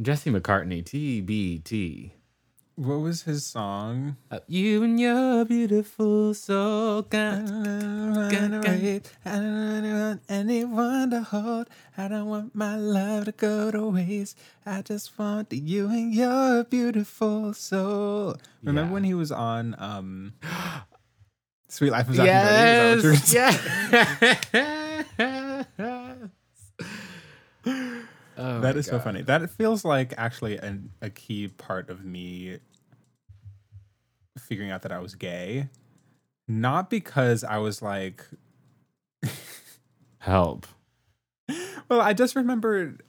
[0.00, 2.12] Jesse McCartney, TBT.
[2.76, 4.16] What was his song?
[4.30, 7.06] Uh, you and your beautiful soul.
[7.12, 7.42] I
[8.30, 9.12] don't wait.
[9.26, 11.68] I don't want anyone to hold.
[11.98, 14.38] I don't want my love to go to waste.
[14.64, 18.36] I just want you and your beautiful soul.
[18.62, 18.94] Remember Yeah.
[18.94, 20.32] when he was on um
[21.68, 23.16] Suite Life of Zack and Cody?
[23.18, 24.62] Is that what you're
[25.18, 25.66] Yes.
[28.40, 28.56] yes.
[28.56, 29.22] Oh That my so funny.
[29.22, 32.58] That feels like actually an, a key part of me
[34.38, 35.68] figuring out that I was gay.
[36.48, 38.24] Not because I was like,
[40.18, 40.66] Help.
[41.88, 43.02] well, I just remembered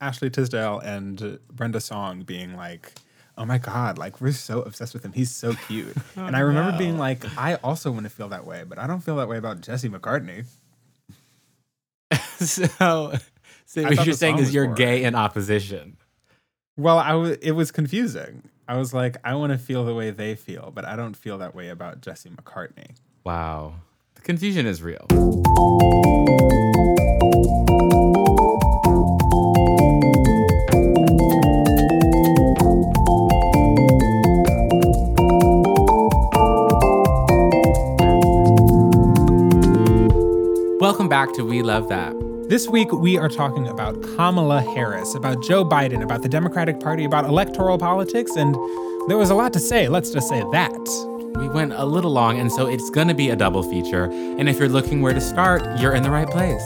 [0.00, 2.92] Ashley Tisdale and Brenda Song being like,
[3.36, 5.12] oh my God, like we're so obsessed with him.
[5.12, 5.96] He's so cute.
[6.16, 8.86] Oh, and I remember being like, I also want to feel that way, but I
[8.86, 10.44] don't feel that way about Jesse McCartney.
[12.38, 13.14] so,
[13.72, 15.96] so what you're saying is you're gay in opposition.
[16.76, 18.42] Well, I w- it was confusing.
[18.66, 21.38] I was like, I want to feel the way they feel, but I don't feel
[21.38, 22.96] that way about Jesse McCartney.
[23.22, 23.74] Wow.
[24.16, 25.06] The confusion is real.
[40.80, 42.19] Welcome back to We Love That.
[42.50, 47.04] This week, we are talking about Kamala Harris, about Joe Biden, about the Democratic Party,
[47.04, 48.56] about electoral politics, and
[49.08, 49.86] there was a lot to say.
[49.86, 51.36] Let's just say that.
[51.38, 54.06] We went a little long, and so it's gonna be a double feature.
[54.06, 56.64] And if you're looking where to start, you're in the right place.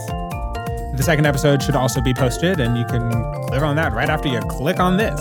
[0.97, 3.11] The second episode should also be posted, and you can
[3.49, 5.21] click on that right after you click on this.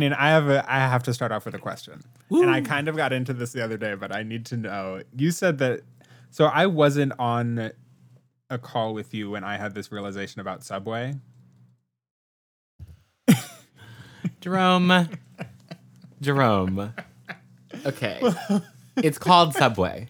[0.00, 2.02] Kenyon, I have a I have to start off with a question.
[2.30, 5.02] And I kind of got into this the other day, but I need to know.
[5.14, 5.82] You said that
[6.30, 7.70] so I wasn't on
[8.48, 11.16] a call with you when I had this realization about Subway.
[14.40, 15.08] Jerome.
[16.22, 16.94] Jerome.
[17.84, 18.20] Okay.
[18.96, 20.08] It's called Subway.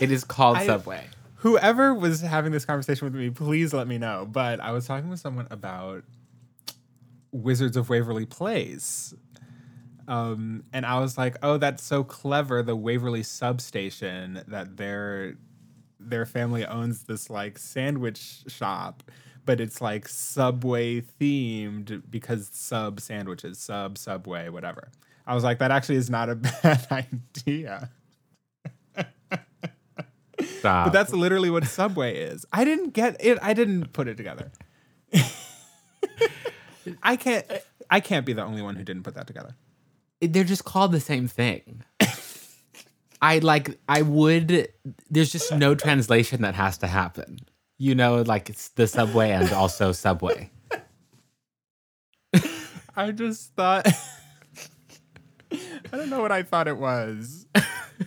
[0.00, 1.04] It is called I- Subway.
[1.42, 4.28] Whoever was having this conversation with me, please let me know.
[4.30, 6.04] But I was talking with someone about
[7.32, 9.14] Wizards of Waverly Place.
[10.06, 12.62] Um, and I was like, "Oh, that's so clever!
[12.62, 15.34] The Waverly substation that their
[16.00, 19.02] their family owns this like sandwich shop,
[19.44, 24.90] but it's like Subway themed because sub sandwiches, sub Subway, whatever."
[25.26, 27.90] I was like, "That actually is not a bad idea."
[30.40, 30.86] Stop.
[30.86, 32.46] But that's literally what Subway is.
[32.52, 33.38] I didn't get it.
[33.42, 34.50] I didn't put it together.
[37.02, 37.44] I can't.
[37.90, 39.54] I can't be the only one who didn't put that together.
[40.20, 41.82] they're just called the same thing.
[43.20, 44.68] I like I would
[45.10, 47.38] there's just no translation that has to happen.
[47.78, 50.50] You know, like it's the subway and also subway.
[52.96, 53.86] I just thought.
[55.50, 57.46] I don't know what I thought it was,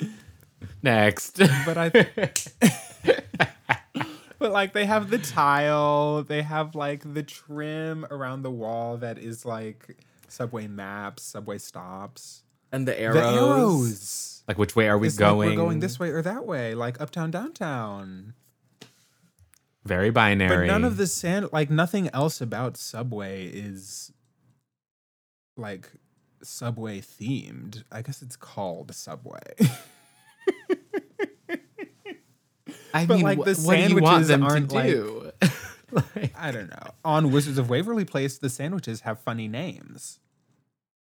[0.84, 1.38] Next.
[1.66, 2.32] but I.
[4.42, 9.20] but like they have the tile, they have like the trim around the wall that
[9.20, 12.42] is like subway maps, subway stops.
[12.72, 13.16] and the arrows.
[13.16, 14.44] The arrows.
[14.48, 15.50] Like which way are we It's like going?
[15.52, 18.34] we're going this way or that way, like uptown, downtown.
[19.86, 20.68] Very binary.
[20.68, 24.12] But none of the sand, like nothing else about Subway is
[25.56, 25.92] like
[26.42, 27.84] Subway themed.
[27.92, 29.54] I guess it's called Subway.
[32.94, 35.32] I but, mean, like, the what do you want sandwiches them aren't, to like- do?
[35.92, 36.92] Like, I don't know.
[37.04, 40.20] On Wizards of Waverly Place, the sandwiches have funny names.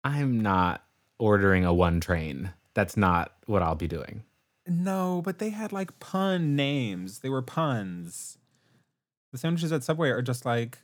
[0.02, 0.82] I'm not
[1.18, 2.54] ordering a one train.
[2.72, 4.22] That's not what I'll be doing.
[4.66, 7.18] No, but they had like pun names.
[7.18, 8.38] They were puns.
[9.30, 10.78] The sandwiches at Subway are just like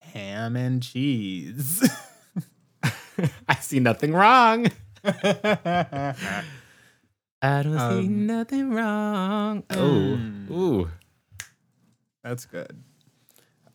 [0.00, 1.86] ham and cheese.
[3.48, 4.68] I see nothing wrong.
[7.44, 9.62] I don't see Um, nothing wrong.
[9.64, 10.46] mm.
[10.50, 10.90] Oh, ooh.
[12.22, 12.82] That's good.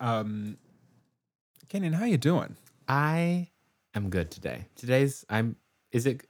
[0.00, 0.56] Um,
[1.68, 2.56] Kenyon, how you doing?
[2.88, 3.48] I
[3.94, 4.66] am good today.
[4.74, 5.54] Today's I'm.
[5.92, 6.26] Is it?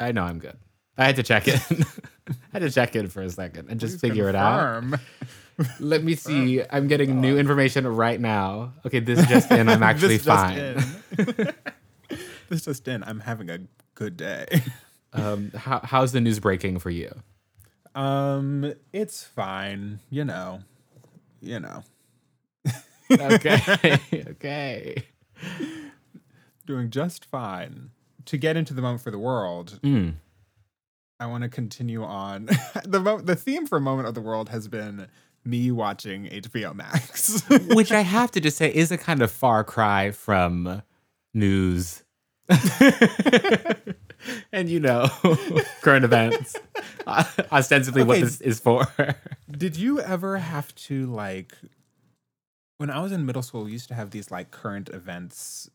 [0.00, 0.56] I know I'm good.
[0.98, 1.54] I had to check in.
[2.28, 4.82] I had to check in for a second and just Please figure it out.
[5.80, 6.62] Let me see.
[6.68, 8.72] I'm getting new information right now.
[8.84, 9.68] Okay, this just in.
[9.68, 10.58] I'm actually This just fine.
[10.58, 11.54] in.
[12.48, 13.04] this just in.
[13.04, 13.60] I'm having a
[13.94, 14.46] good day.
[15.16, 17.10] Um, how, how's the news breaking for you?
[17.94, 20.00] Um, it's fine.
[20.10, 20.60] You know,
[21.40, 21.82] you know.
[23.10, 23.98] Okay,
[24.28, 25.02] okay.
[26.66, 27.90] Doing just fine.
[28.26, 30.14] To get into the moment for the world, Mm.
[31.20, 32.46] I want to continue on.
[32.84, 35.06] the mo- the theme for moment of the world has been
[35.44, 37.42] me watching HBO Max.
[37.74, 40.82] Which I have to just say is a kind of far cry from
[41.32, 42.02] news.
[44.52, 45.08] and you know,
[45.82, 46.56] current events.
[47.06, 48.86] Uh, ostensibly what this is for.
[49.50, 51.54] Did you ever have to like
[52.78, 55.70] when I was in middle school, we used to have these like current events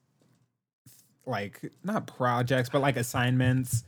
[1.25, 3.83] like not projects, but like assignments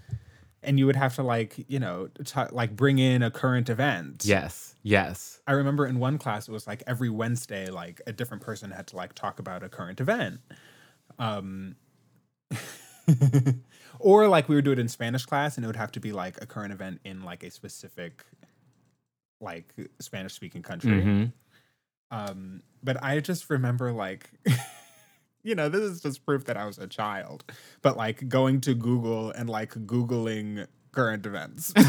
[0.63, 4.23] and you would have to like, you know, t- like bring in a current event.
[4.25, 4.75] yes.
[4.85, 5.39] Yes.
[5.47, 8.87] I remember in one class it was like every Wednesday like a different person had
[8.87, 10.39] to like talk about a current event.
[11.19, 11.75] Um
[14.03, 16.11] or like we would do it in Spanish class and it would have to be
[16.11, 18.23] like a current event in like a specific
[19.41, 21.01] like Spanish speaking country.
[21.01, 21.33] Mhm.
[22.11, 24.29] Um but I just remember like
[25.43, 27.43] you know, this is just proof that I was a child.
[27.81, 31.73] But like going to Google and like googling current events.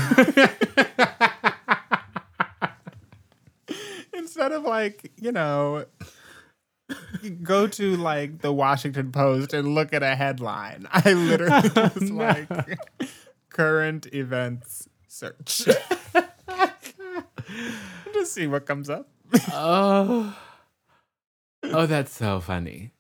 [4.13, 5.85] Instead of like, you know,
[7.43, 10.87] go to like the Washington Post and look at a headline.
[10.93, 12.49] I literally was like
[13.51, 15.63] current events search.
[18.13, 19.09] Just see what comes up.
[19.53, 20.37] oh.
[21.63, 22.93] Oh, that's so funny.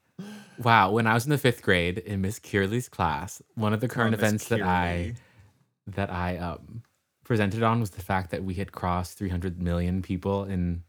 [0.58, 0.90] Wow.
[0.92, 4.14] When I was in the fifth grade in Miss Kearley's class, one of the current
[4.14, 5.14] Oh, events that I
[5.86, 6.82] that I um,
[7.24, 10.82] presented on was the fact that we had crossed 300 million people in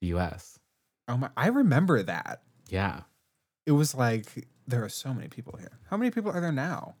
[0.00, 0.57] the U.S.
[1.08, 2.42] Oh my I remember that.
[2.68, 3.00] Yeah,
[3.66, 5.78] It was like there are so many people here.
[5.90, 6.94] How many people are there now?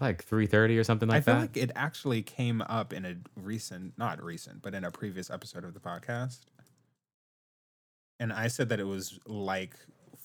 [0.00, 1.40] like 330 or something I like feel that.
[1.40, 5.64] like it actually came up in a recent, not recent, but in a previous episode
[5.64, 6.38] of the podcast.
[8.20, 9.74] And I said that it was like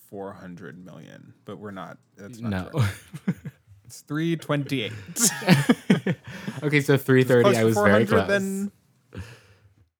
[0.10, 1.98] 400 million, but we're not.
[2.18, 2.86] That's not no.
[3.86, 4.92] It's 328.
[6.64, 7.58] okay, so 330.
[7.58, 8.28] I was very close.
[8.28, 8.72] then-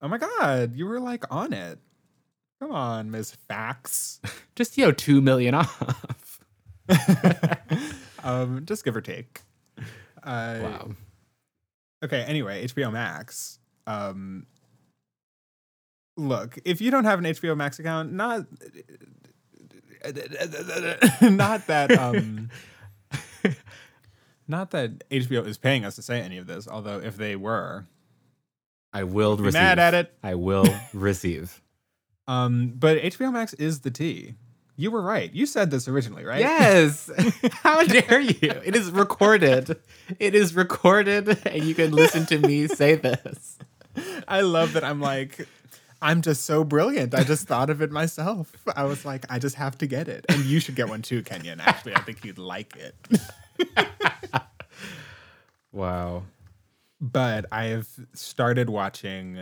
[0.02, 1.78] Oh my God, you were like on it.
[2.60, 4.20] Come on, Miss Facts.
[4.56, 6.40] Just you know, two million off.
[8.22, 9.40] um, just give or take.
[10.22, 10.90] Uh, Wow.
[12.04, 12.22] Okay.
[12.22, 13.58] Anyway, HBO Max.
[13.86, 14.46] Um,
[16.16, 18.46] look, if you don't have an HBO Max account, not
[21.22, 22.50] not that um,
[24.46, 26.68] not that HBO is paying us to say any of this.
[26.68, 27.86] Although, if they were,
[28.92, 29.54] I will receive.
[29.54, 30.12] mad at it.
[30.22, 31.62] I will receive.
[32.26, 34.34] Um, but HBO Max is the T.
[34.76, 35.32] You were right.
[35.32, 36.40] You said this originally, right?
[36.40, 37.08] Yes.
[37.52, 38.36] How dare you?
[38.64, 39.76] It is recorded.
[40.18, 43.58] It is recorded, and you can listen to me say this.
[44.26, 45.46] I love that I'm like,
[46.02, 47.14] I'm just so brilliant.
[47.14, 48.52] I just thought of it myself.
[48.74, 50.24] I was like, I just have to get it.
[50.28, 51.60] And you should get one too, Kenyon.
[51.60, 52.94] Actually, I think you'd like it.
[55.72, 56.22] Wow.
[57.00, 59.38] But I've started watching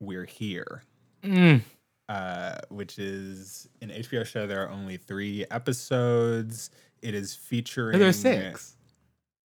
[0.00, 0.82] We're Here,
[1.22, 1.62] Mm.
[2.08, 4.46] Uh, which is an HBO show.
[4.46, 6.70] There are only three episodes.
[7.02, 7.98] It is featuring.
[7.98, 8.76] There are six.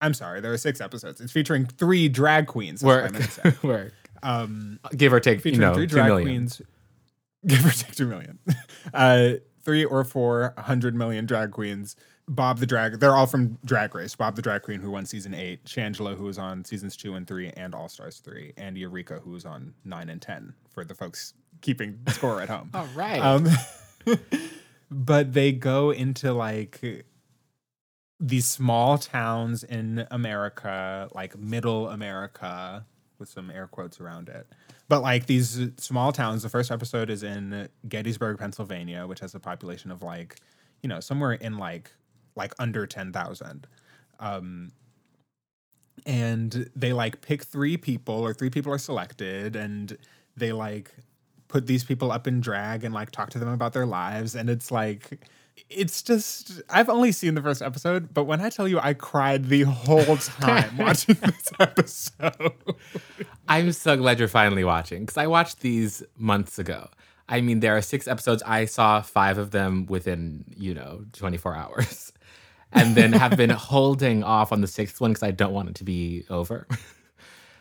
[0.02, 1.22] I'm sorry, there are six episodes.
[1.22, 2.84] It's featuring three drag queens.
[2.84, 3.14] Work.
[3.14, 3.54] meant to say.
[3.68, 3.94] Work.
[4.22, 6.28] Um, Give or take, you know, three drag million.
[6.28, 6.62] queens.
[7.48, 8.40] Give or take two million.
[8.94, 9.34] uh,
[9.64, 11.96] three or four hundred million drag queens.
[12.28, 13.00] Bob the drag.
[13.00, 14.16] They're all from Drag Race.
[14.16, 15.64] Bob the drag queen who won season eight.
[15.66, 19.32] Shangela who was on seasons two and three and All Stars three, and Eureka who
[19.32, 22.70] was on nine and ten for the folks keeping score at home.
[22.76, 23.20] All right.
[23.20, 23.48] Um,
[24.92, 27.08] but they go into like
[28.20, 32.86] these small towns in America, like middle America,
[33.18, 34.46] with some air quotes around it.
[34.88, 39.40] But like these small towns, the first episode is in Gettysburg, Pennsylvania, which has a
[39.40, 40.40] population of like,
[40.84, 41.92] you know, somewhere in like
[42.36, 43.66] like under ten thousand.
[44.20, 44.72] Um,
[46.06, 49.98] and they like pick three people, or three people are selected, and
[50.36, 50.92] they like
[51.54, 54.50] put these people up in drag and like talk to them about their lives and
[54.50, 55.20] it's like
[55.70, 59.46] it's just I've only seen the first episode, but when I tell you I cried
[59.50, 62.54] the whole time watching this episode.
[63.48, 66.90] I'm so glad you're finally watching because I watched these months ago.
[67.30, 68.42] I mean, there are six episodes.
[68.48, 72.12] I saw five of them within, you know, 24 hours.
[72.76, 75.76] And then have been holding off on the sixth one because I don't want it
[75.76, 76.68] to be over.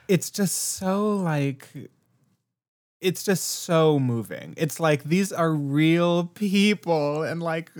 [0.08, 1.68] It's just so like
[3.02, 4.54] it's just so moving.
[4.56, 7.70] It's like these are real people and like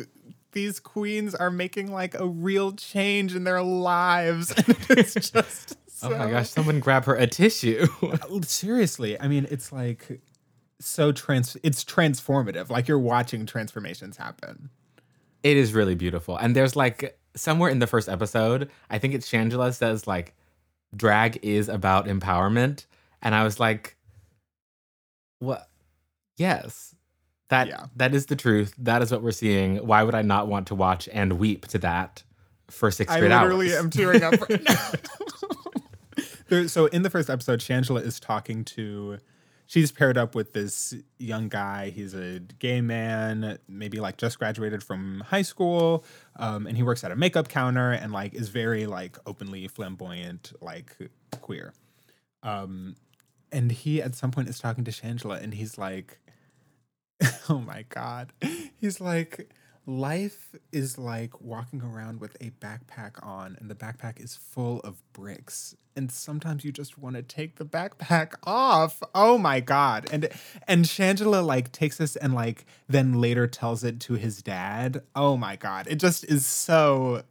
[0.52, 4.52] these queens are making like a real change in their lives.
[4.66, 7.86] And it's just Oh my gosh, someone grab her a tissue.
[8.42, 10.20] seriously i mean it's like
[10.80, 14.68] so trans it's transformative like you're watching transformations happen
[15.44, 16.36] It is really beautiful.
[16.36, 20.34] And there's like somewhere in the first episode, I think it's Shangela says like
[20.94, 22.86] drag is about empowerment.
[23.22, 23.96] And I was like,
[25.42, 25.68] what?
[26.36, 26.94] Yes.
[27.50, 27.86] That Yeah.
[27.96, 28.74] that is the truth.
[28.78, 29.76] That is what we're seeing.
[29.86, 32.22] Why would I not want to watch and weep to that
[32.70, 33.32] for six straight hours?
[33.32, 33.84] I literally hours?
[33.84, 34.40] am tearing up.
[34.48, 34.92] Right now.
[36.48, 39.18] There- so in the first episode, Shangela is talking to.
[39.66, 41.88] She's paired up with this young guy.
[41.88, 46.04] He's a gay man, maybe like just graduated from high school,
[46.36, 50.52] um, and he works at a makeup counter and like is very like openly flamboyant,
[50.60, 50.94] like
[51.40, 51.72] queer.
[52.42, 52.96] Um,
[53.52, 56.18] and he at some point is talking to Shangela, and he's like,
[57.48, 58.32] "Oh my god,"
[58.80, 59.50] he's like,
[59.86, 65.02] "Life is like walking around with a backpack on, and the backpack is full of
[65.12, 70.08] bricks, and sometimes you just want to take the backpack off." Oh my god!
[70.10, 70.28] And
[70.66, 75.02] and Shangela like takes this and like then later tells it to his dad.
[75.14, 75.86] Oh my god!
[75.88, 77.22] It just is so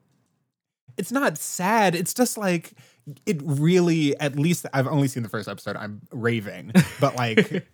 [0.98, 1.96] it's not sad.
[1.96, 2.74] It's just like
[3.25, 4.17] it really.
[4.20, 5.75] At least I've only seen the first episode.
[5.75, 7.67] I'm raving, but like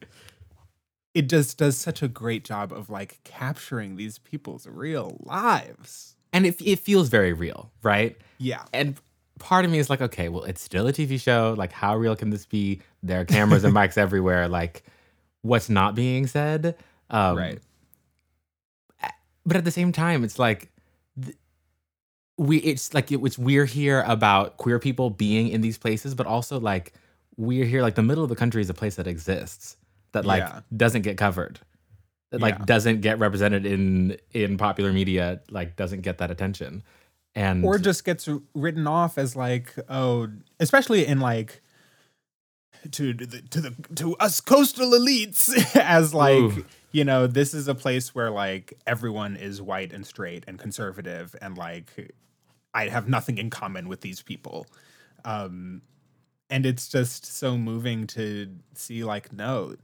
[1.13, 6.15] it just does such a great job of like capturing these people's real lives.
[6.33, 8.17] and it, it feels very real, right?
[8.37, 8.95] Yeah, And
[9.39, 11.55] part of me is like, okay, well, it's still a TV show.
[11.57, 12.81] Like, how real can this be?
[13.01, 14.47] There are cameras and mics everywhere.
[14.47, 14.83] Like,
[15.41, 16.75] what's not being said?
[17.09, 17.59] Um, right.
[19.45, 20.69] But at the same time, it's like
[21.23, 21.37] th-
[22.37, 22.57] we.
[22.59, 26.59] It's like it, it's we're here about queer people being in these places, but also
[26.59, 26.93] like
[27.35, 27.81] we're here.
[27.81, 29.77] Like the middle of the country is a place that exists
[30.13, 30.61] that like Yeah.
[30.75, 31.59] doesn't get covered.
[32.31, 32.65] That like Yeah.
[32.65, 35.41] doesn't get represented in in popular media.
[35.49, 36.83] Like doesn't get that attention.
[37.35, 40.29] And Or just gets written off as like oh,
[40.59, 41.61] especially in like.
[42.91, 46.65] To the to the to us coastal elites as like Ooh.
[46.91, 51.35] you know this is a place where like everyone is white and straight and conservative
[51.41, 52.13] and like
[52.77, 54.67] I have nothing in common with these people.
[55.25, 55.81] Um
[56.49, 59.75] and it's just so moving to see like no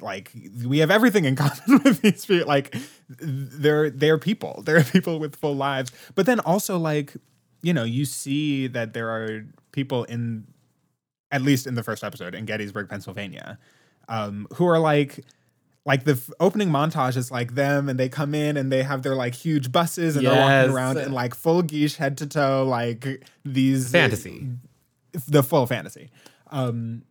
[0.00, 0.32] like
[0.66, 2.74] we have everything in common with these people like
[3.08, 7.14] they're they're people they're people with full lives but then also like
[7.62, 10.46] you know you see that there are people in
[11.30, 13.58] at least in the first episode in Gettysburg Pennsylvania
[14.08, 15.24] um who are like
[15.88, 19.02] like the f- opening montage is like them and they come in and they have
[19.02, 22.62] their like huge buses and they're walking around in like full geesh head to toe
[22.68, 24.46] like these fantasy.
[25.26, 26.10] the full fantasy.
[26.48, 27.04] Um,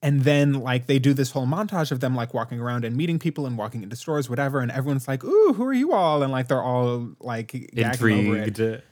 [0.00, 3.18] and then like they do this whole montage of them like walking around and meeting
[3.18, 4.60] people and walking into stores, whatever.
[4.60, 8.38] And everyone's like, "Ooh, who are you all?" And like they're all like gagging over
[8.38, 8.48] it.
[8.48, 8.82] intrigued.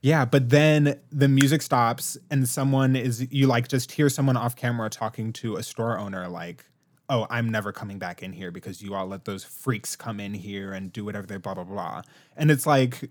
[0.00, 4.56] Yeah, but then the music stops and someone is you like just hear someone off
[4.56, 6.64] camera talking to a store owner like,
[7.08, 10.34] "Oh, I'm never coming back in here because you all let those freaks come in
[10.34, 12.02] here and do whatever they blah blah blah."
[12.36, 13.10] And it's like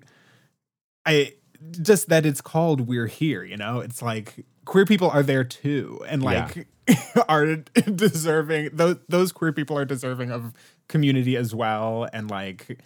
[1.06, 1.34] I
[1.82, 3.80] just that it's called We're Here, you know?
[3.80, 6.68] It's like queer people are there too and like
[7.30, 7.56] are
[7.96, 10.54] deserving those those queer people are deserving of
[10.88, 12.80] community as well and like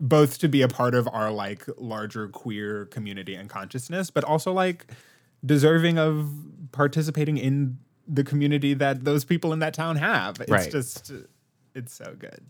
[0.00, 4.52] both to be a part of our like larger queer community and consciousness, but also
[4.52, 4.86] like
[5.44, 6.30] deserving of
[6.72, 7.78] participating in
[8.08, 10.40] the community that those people in that town have.
[10.40, 10.70] It's Right.
[10.70, 11.12] just
[11.74, 12.40] it's so good.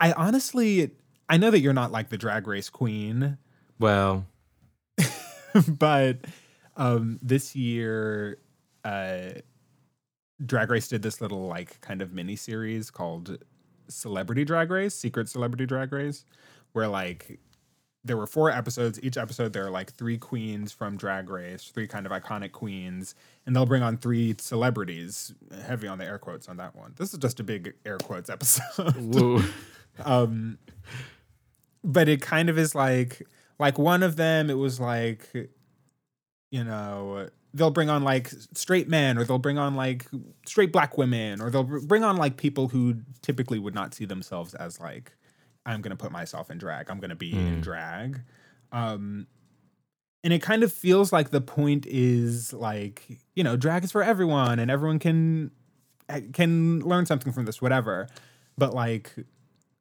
[0.00, 0.92] I honestly
[1.28, 3.38] I know that you're not like the drag race queen,
[3.78, 4.26] Well,
[5.68, 6.18] but
[6.76, 8.38] um this year
[8.84, 9.30] uh
[10.44, 13.38] Drag Race did this little like kind of mini series called
[13.88, 16.24] Celebrity Drag Race, Secret Celebrity Drag Race,
[16.72, 17.38] where like
[18.04, 18.98] there were four episodes.
[19.02, 23.14] Each episode there are like three queens from Drag Race, three kind of iconic queens,
[23.46, 25.34] and they'll bring on three celebrities.
[25.66, 26.94] Heavy on the air quotes on that one.
[26.96, 29.44] This is just a big air quotes episode.
[30.04, 30.58] um
[31.84, 33.22] but it kind of is like
[33.58, 35.28] like one of them it was like
[36.50, 40.06] you know they'll bring on like straight men or they'll bring on like
[40.46, 44.04] straight black women or they'll br- bring on like people who typically would not see
[44.04, 45.12] themselves as like
[45.66, 47.62] i'm gonna put myself in drag i'm gonna be in Mm.
[47.62, 48.20] drag
[48.72, 49.26] um
[50.24, 53.02] and it kind of feels like the point is like
[53.34, 55.50] you know drag is for everyone and everyone can
[56.32, 58.08] can learn something from this whatever
[58.58, 59.14] but like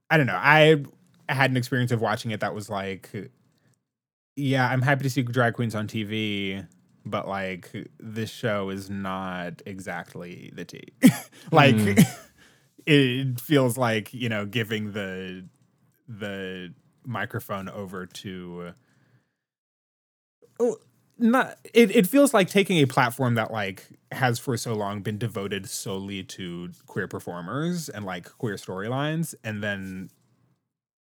[0.10, 0.36] I don't know.
[0.40, 0.84] I
[1.30, 3.10] had an experience of watching it that was like,
[4.36, 6.68] yeah, I'm happy to see drag queens on TV,
[7.06, 10.88] but like this show is not exactly the tea.
[11.52, 12.06] like Mm.
[12.86, 15.46] it feels like you know giving the
[16.20, 16.74] the
[17.06, 18.74] microphone over to.
[20.60, 20.78] Oh,
[21.18, 25.18] not it, it feels like taking a platform that like has for so long been
[25.18, 30.10] devoted solely to queer performers and like queer storylines and then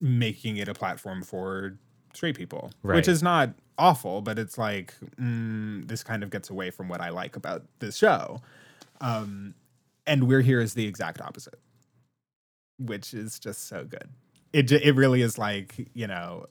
[0.00, 1.76] making it a platform for
[2.14, 2.96] straight people, Right.
[2.96, 7.00] which is not awful, but it's like mm, this kind of gets away from what
[7.00, 8.40] I like about this show.
[9.00, 9.54] Um,
[10.06, 11.60] and we're here is the exact opposite,
[12.78, 14.08] which is just so good.
[14.52, 16.46] It it really is like you know,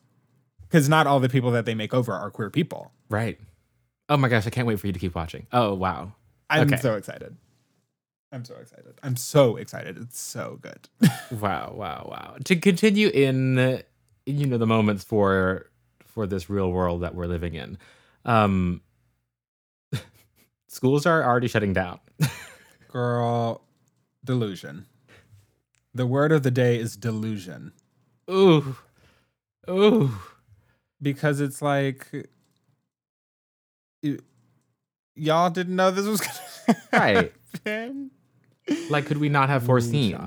[0.62, 2.92] because not all the people that they make over are queer people.
[3.10, 3.40] Right.
[4.10, 5.48] Oh my gosh, I can't wait for you to keep watching.
[5.52, 6.14] Oh wow.
[6.50, 6.78] I'm Okay.
[6.82, 7.36] so excited.
[8.32, 9.00] I'm so excited.
[9.04, 9.98] I'm so excited.
[9.98, 10.90] It's so good.
[11.32, 12.36] Wow, wow, wow.
[12.46, 13.82] To continue in
[14.26, 15.70] you know the moments for
[16.06, 17.78] for this real world that we're living in.
[18.26, 18.82] Um
[20.68, 22.00] schools are already shutting down.
[22.92, 23.62] Girl,
[24.24, 24.86] delusion.
[25.94, 27.74] The word of the day is delusion.
[28.30, 28.76] Ooh.
[29.70, 30.12] Ooh.
[31.02, 32.08] because it's like
[34.04, 34.18] y-
[35.16, 36.22] y'all didn't know this was
[36.68, 37.34] gonna Right.
[37.66, 38.12] happen.
[38.90, 40.18] Like could we not have foreseen?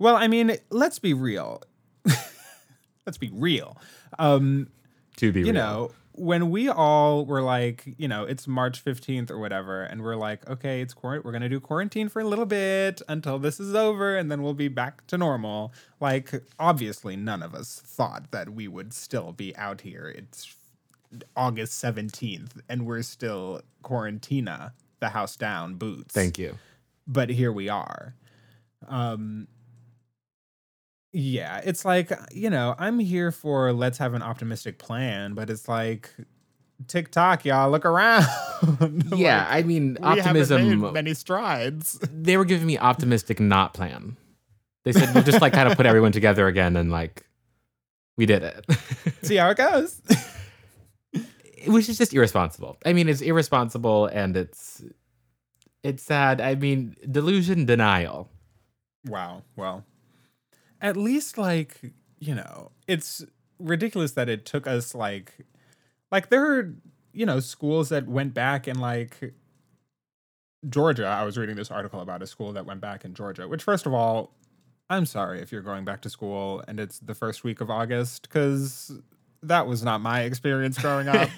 [0.00, 1.62] Well, I mean, let's be real.
[3.06, 3.76] let's be real.
[4.18, 4.68] Um,
[5.16, 5.54] To be you real.
[5.54, 10.16] know, when we all were like, you know, it's March 15th or whatever, and we're
[10.16, 13.74] like, okay, it's quar- we're gonna do quarantine for a little bit until this is
[13.74, 15.72] over, and then we'll be back to normal.
[16.00, 20.08] Like, obviously, none of us thought that we would still be out here.
[20.08, 20.54] It's
[21.36, 26.58] August 17th, and we're still quarantina, the house down, boots Thank you.
[27.06, 28.14] but here we are.
[28.86, 29.48] Um
[31.18, 35.50] yeah, it's like, uh, you know, I'm here for let's have an optimistic plan, but
[35.50, 36.14] it's like
[36.86, 38.24] TikTok, y'all look around.
[39.14, 41.98] Yeah, Like, I mean we optimism made many strides.
[42.12, 44.16] they were giving me optimistic not plan.
[44.84, 47.26] They said we'll just like kind of put everyone together again and like
[48.16, 48.64] we did it.
[49.22, 50.00] See how it goes.
[51.66, 52.78] Which is just irresponsible.
[52.86, 54.84] I mean, it's irresponsible and it's
[55.82, 56.40] it's sad.
[56.40, 58.28] I mean, delusion denial.
[59.04, 59.42] wow.
[59.56, 59.84] Well,
[60.80, 63.24] at least like, you know, it's
[63.58, 65.46] ridiculous that it took us like
[66.10, 66.74] like there are,
[67.12, 69.34] you know, schools that went back and like
[70.68, 73.62] Georgia, I was reading this article about a school that went back in Georgia, which,
[73.62, 74.34] first of all,
[74.90, 78.22] I'm sorry if you're going back to school and it's the first week of August,
[78.22, 78.90] because
[79.42, 81.30] that was not my experience growing up.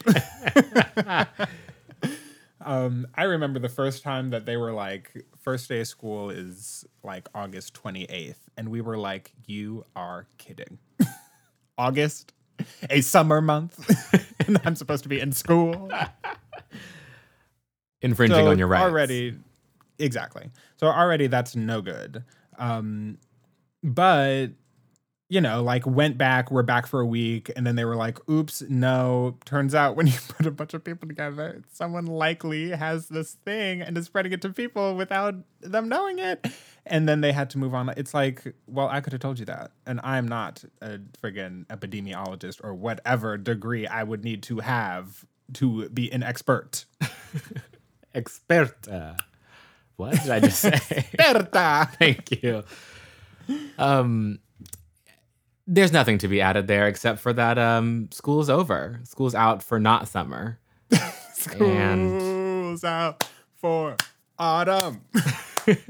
[2.60, 6.86] um, I remember the first time that they were like, first day of school is
[7.02, 8.36] like August 28th.
[8.60, 10.76] And we were like, you are kidding.
[11.78, 12.34] August?
[12.90, 13.74] A summer month?
[14.46, 15.90] and I'm supposed to be in school?
[18.02, 18.84] Infringing So on your rights.
[18.84, 19.34] already
[19.98, 22.22] exactly so already that's no good
[22.58, 23.16] um
[23.82, 24.48] but
[25.30, 28.18] you know like went back we're back for a week and then they were like
[28.28, 33.08] oops no turns out when you put a bunch of people together someone likely has
[33.08, 36.46] this thing and is spreading it to people without them knowing it
[36.84, 39.46] and then they had to move on it's like well i could have told you
[39.46, 45.24] that and i'm not a friggin epidemiologist or whatever degree i would need to have
[45.54, 46.84] to be an expert
[48.14, 49.18] Experta.
[49.96, 50.70] What did I just say?
[50.70, 51.90] Experta.
[51.98, 52.64] Thank you.
[53.78, 54.38] Um,
[55.72, 58.98] there's nothing to be added there except for that um, school's over.
[59.04, 60.59] School's out for not summer.
[61.61, 63.96] And- School's out for
[64.38, 65.00] autumn.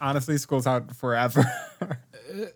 [0.00, 1.44] Honestly, school's out forever.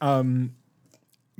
[0.00, 0.54] um,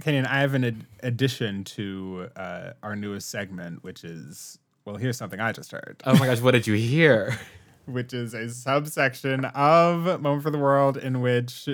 [0.00, 5.16] Kenyon, I have an ad- addition to uh, our newest segment, which is well, here's
[5.16, 7.38] something I just heard, Oh my gosh, what did you hear?
[7.86, 11.68] Which is a subsection of Moment for the World in which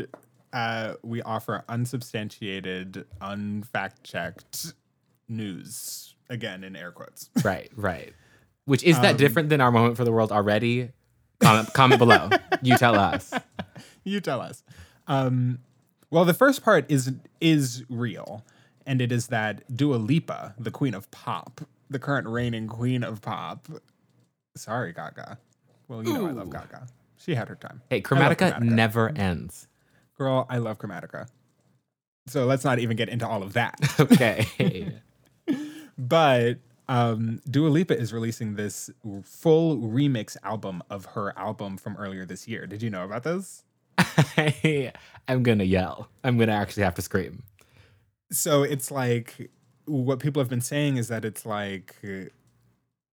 [0.52, 4.74] uh, we offer unsubstantiated, unfact checked
[5.28, 6.14] news.
[6.30, 7.30] Again, in air quotes.
[7.44, 8.12] Right, right.
[8.66, 10.90] Which is that Um, different than our moment for the world already?
[11.40, 12.28] Comment, comment below.
[12.62, 13.32] You tell us.
[14.04, 14.62] you tell us.
[15.06, 15.60] Um,
[16.10, 18.44] well, the first part is is real,
[18.84, 23.22] and it is that Dua Lipa, the queen of pop, the current reigning queen of
[23.22, 23.68] pop.
[24.56, 25.38] Sorry, Gaga.
[25.88, 26.86] Well, you know I love Gaga.
[27.16, 27.82] She had her time.
[27.90, 29.66] Hey, I love Chromatica, never ends.
[30.16, 31.28] Girl, I love Chromatica.
[32.26, 33.74] So let's not even get into all of that.
[34.00, 34.92] Okay.
[35.98, 38.90] but um, Dua Lipa is releasing this
[39.24, 42.66] full remix album of her album from earlier this year.
[42.66, 43.64] Did you know about this?
[43.98, 44.92] I
[45.26, 46.08] am gonna yell.
[46.22, 47.42] I'm gonna actually have to scream.
[48.30, 49.50] so it's like
[49.86, 51.96] what people have been saying is that it's like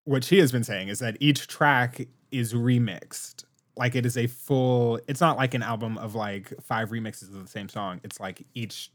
[0.03, 2.07] what she has been saying is that each track
[2.39, 3.43] is remixed
[3.77, 7.43] like it is a full it's not like an album of like five remixes of
[7.43, 8.91] the same song it's like each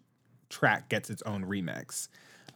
[0.49, 2.09] track gets its own remix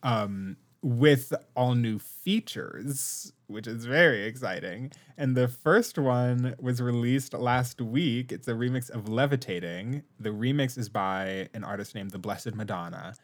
[0.02, 4.92] um with all new features, which is very exciting.
[5.16, 8.30] And the first one was released last week.
[8.30, 10.02] It's a remix of Levitating.
[10.20, 13.14] The remix is by an artist named The Blessed Madonna,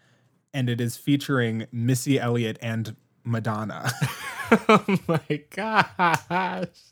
[0.54, 3.92] and it is featuring Missy Elliott and Madonna.
[4.68, 6.89] oh my gosh.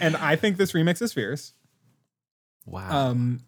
[0.00, 1.52] And I think this remix is fierce.
[2.66, 3.10] Wow.
[3.10, 3.40] Um,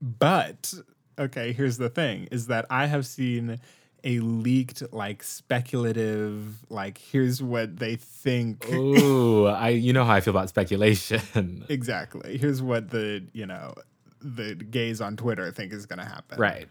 [0.00, 0.72] but
[1.18, 3.60] okay, here's the thing: is that I have seen
[4.04, 8.68] a leaked, like speculative, like here's what they think.
[8.72, 11.64] Ooh, I you know how I feel about speculation.
[11.68, 12.38] exactly.
[12.38, 13.74] Here's what the you know
[14.20, 16.38] the gays on Twitter think is going to happen.
[16.38, 16.68] right.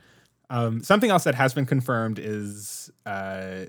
[0.50, 3.66] Um, something else that has been confirmed is uh,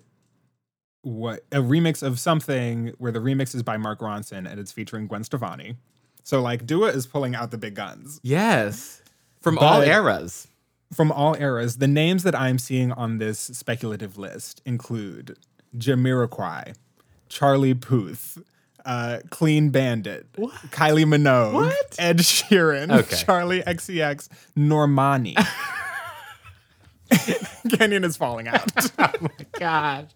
[1.02, 5.06] what a remix of something where the remix is by Mark Ronson and it's featuring
[5.06, 5.76] Gwen Stefani.
[6.24, 9.02] So like Dua is pulling out the big guns Yes.
[9.40, 10.46] From all eras.
[10.94, 11.78] from all eras.
[11.78, 15.36] The names that I'm seeing on this speculative list include
[15.76, 16.76] Jamiroquai,
[17.28, 18.38] Charlie Puth.
[18.84, 21.94] Uh, Clean Bandit, Kylie Minogue, What?
[22.00, 23.14] Ed Sheeran, Okay.
[23.16, 25.36] Charli XCX, Normani.
[27.78, 28.68] Kenyon is falling out.
[28.98, 30.06] Oh my gosh.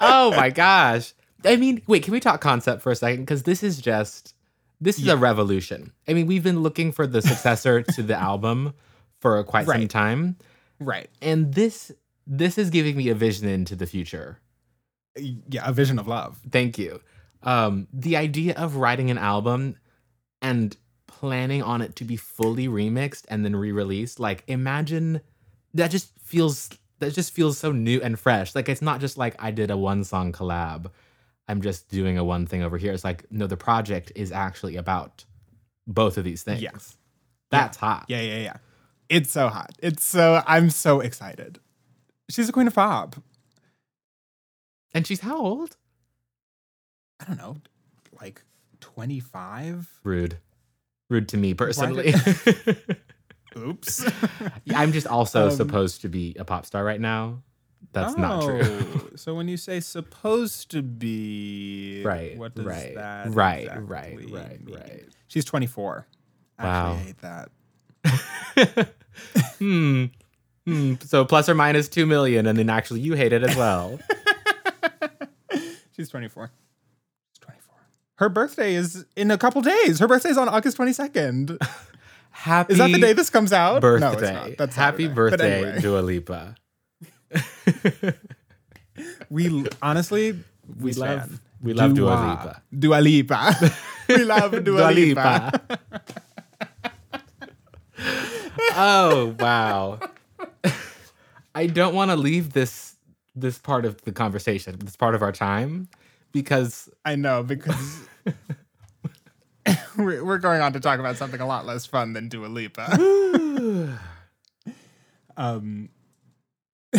[0.00, 1.12] Oh my gosh.
[1.44, 3.22] I mean, wait, can we talk concept for a second?
[3.22, 4.34] Because this is just
[4.80, 5.92] this is a revolution.
[6.06, 8.74] I mean, we've been looking for the successor to the album
[9.20, 10.36] for quite some time.
[10.78, 11.08] right.
[11.20, 11.92] And this
[12.26, 14.38] this is giving me a vision into the future.
[15.16, 16.38] Yeah, a vision of love.
[16.50, 17.00] Thank you.
[17.42, 19.76] Um, the idea of writing an album
[20.42, 25.20] and planning on it to be fully remixed and then re-released, like imagine
[25.74, 28.54] that just feels that just feels so new and fresh.
[28.54, 30.90] Like it's not just like I did a one song collab.
[31.46, 32.92] I'm just doing a one thing over here.
[32.92, 35.24] It's like no, the project is actually about
[35.86, 36.62] both of these things.
[36.62, 36.96] Yes.
[37.50, 38.04] That's hot.
[38.08, 38.56] Yeah, yeah, yeah.
[39.08, 39.72] It's so hot.
[39.78, 41.58] It's so I'm so excited.
[42.28, 43.16] She's a queen of pop.
[44.92, 45.76] And she's how old?
[47.20, 47.56] I don't know,
[48.20, 48.42] like
[48.80, 50.00] 25?
[50.04, 50.38] Rude.
[51.10, 52.14] Rude to me personally.
[53.56, 54.04] Oops.
[54.74, 57.42] I'm just also Um, supposed to be a pop star right now.
[57.92, 58.60] That's not true.
[58.62, 63.84] Oh, so when you say supposed to be, Right, What does right, that right, exactly
[63.84, 64.74] right, right, mean?
[64.76, 65.04] right.
[65.28, 66.06] She's 24.
[66.58, 66.92] Actually, Wow.
[66.92, 68.88] I hate that.
[69.58, 70.04] hmm.
[70.66, 70.94] Hmm.
[71.04, 73.98] So plus or minus two million, and then actually you hate it as well.
[75.96, 76.50] She's 24.
[77.32, 77.74] She's 24.
[78.16, 79.98] Her birthday is in a couple days.
[79.98, 81.58] Her birthday is on August 22nd.
[82.38, 83.80] Happy Is that the day this comes out?
[83.80, 84.06] birthday.
[84.06, 84.56] No, it's not.
[84.58, 85.08] That's Happy Saturday.
[85.08, 86.54] But birthday, anyway, Dua Lipa.
[89.28, 90.38] we honestly we,
[90.78, 92.62] We love we love Dua Lipa.
[92.78, 93.72] Dua Lipa.
[94.08, 95.50] we love Dua, Dua Lipa.
[95.68, 95.78] Lipa.
[98.76, 99.98] oh wow.
[101.56, 102.94] I don't want to leave this
[103.34, 105.88] this part of the conversation, this part of our time,
[106.30, 108.06] because I know because
[109.96, 112.92] we're we're going on to talk about something a lot less fun than Dua Lipa.
[115.36, 115.88] um,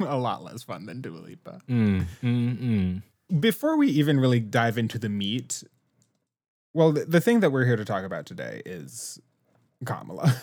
[0.00, 1.60] a lot less fun than Dua Lipa.
[1.68, 3.02] Mm, mm, mm.
[3.40, 5.62] Before we even really dive into the meat,
[6.74, 9.20] well, the, the thing that we're here to talk about today is
[9.84, 10.36] Kamala.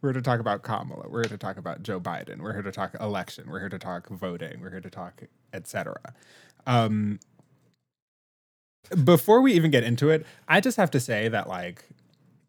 [0.00, 1.08] We're here to talk about Kamala.
[1.08, 2.40] We're here to talk about Joe Biden.
[2.40, 3.50] We're here to talk election.
[3.50, 4.60] We're here to talk voting.
[4.60, 5.22] We're here to talk
[5.54, 5.96] etc.
[6.66, 7.20] Um,
[9.04, 11.84] before we even get into it, I just have to say that like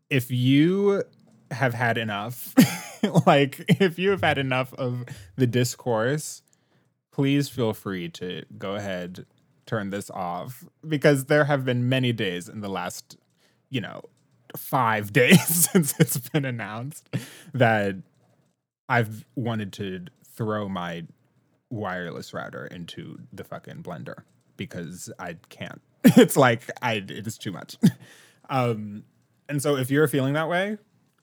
[0.10, 1.04] if you
[1.52, 2.54] have had enough,
[3.26, 6.41] like if you have had enough of the discourse,
[7.12, 9.26] please feel free to go ahead
[9.65, 13.17] turn this off because there have been many days in the last,
[13.69, 14.02] you know,
[14.56, 17.10] 5 days since it's been announced
[17.54, 17.95] that
[18.88, 21.06] I've wanted to throw my
[21.69, 24.24] wireless router into the fucking blender
[24.58, 25.82] because I can't.
[26.18, 27.78] It's like I it is too much.
[28.50, 29.04] Um
[29.50, 30.78] and so if you're feeling that way,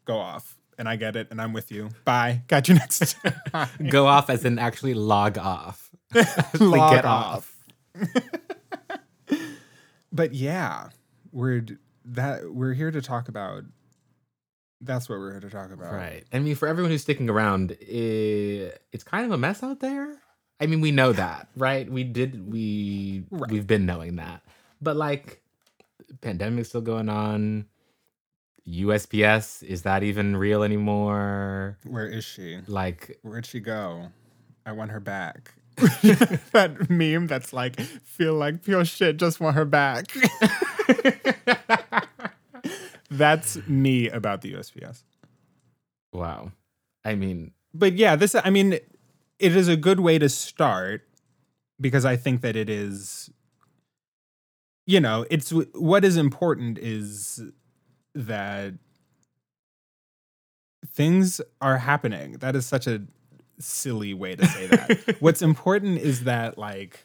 [0.06, 0.56] go off.
[0.76, 1.90] And I get it and I'm with you.
[2.04, 2.42] Bye.
[2.48, 3.16] Got you next
[3.52, 3.68] time.
[3.90, 5.90] Go off as in actually log off.
[6.58, 7.54] Log get off.
[10.12, 10.88] but yeah,
[11.30, 11.64] we're
[12.04, 13.62] that we're here to talk about
[14.80, 15.92] that's what we're here to talk about.
[15.92, 16.24] Right.
[16.32, 20.16] I mean, for everyone who's sticking around, i it's kind of a mess out there.
[20.60, 21.88] I mean, we know that, right?
[21.90, 23.50] We did we Right.
[23.50, 24.42] we've been knowing that.
[24.82, 25.40] But like
[26.20, 27.66] pandemic's still going on.
[28.68, 31.78] USPS, is that even real anymore?
[31.84, 32.58] Where is she?
[32.66, 34.08] Like Where'd she go?
[34.66, 35.54] I want her back.
[36.52, 40.06] that meme that's like, feel like pure shit, just want her back.
[43.10, 45.02] that's me about the USPS.
[46.12, 46.52] wow.
[47.04, 51.02] I mean, But yeah, this I mean, it is a good way to start
[51.80, 53.28] because I think that it is,
[54.86, 57.42] you know, it's what is important is
[58.14, 58.74] that
[60.86, 62.32] things are happening.
[62.34, 63.02] That is such a
[63.58, 65.16] silly way to say that.
[65.20, 67.02] What's important is that like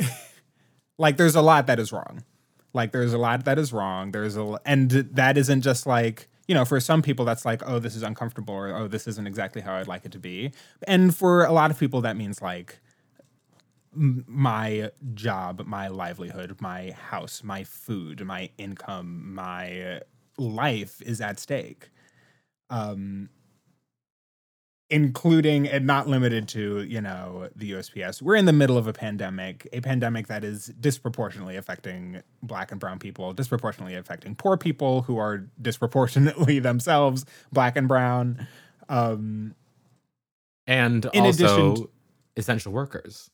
[0.98, 2.24] like there's a lot that is wrong.
[2.72, 4.12] Like there's a lot that is wrong.
[4.12, 7.78] There's a and that isn't just like you know, for some people, that's like, oh,
[7.78, 10.50] this is uncomfortable, or oh, this isn't exactly how I'd like it to be.
[10.86, 12.80] And for a lot of people, that means like
[13.98, 20.00] my job, my livelihood, my house, my food, my income, my
[20.36, 21.90] life is at stake.
[22.70, 23.30] Um,
[24.90, 28.22] including and not limited to, you know, the USPS.
[28.22, 32.80] We're in the middle of a pandemic, a pandemic that is disproportionately affecting black and
[32.80, 38.46] brown people, disproportionately affecting poor people who are disproportionately themselves black and brown.
[38.88, 39.54] Um,
[40.66, 41.90] and in also addition to,
[42.38, 43.30] essential workers.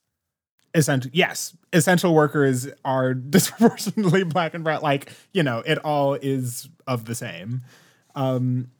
[0.75, 4.83] Essential, yes, essential workers are disproportionately black and brown.
[4.83, 7.63] Like you know, it all is of the same.
[8.15, 8.71] Um,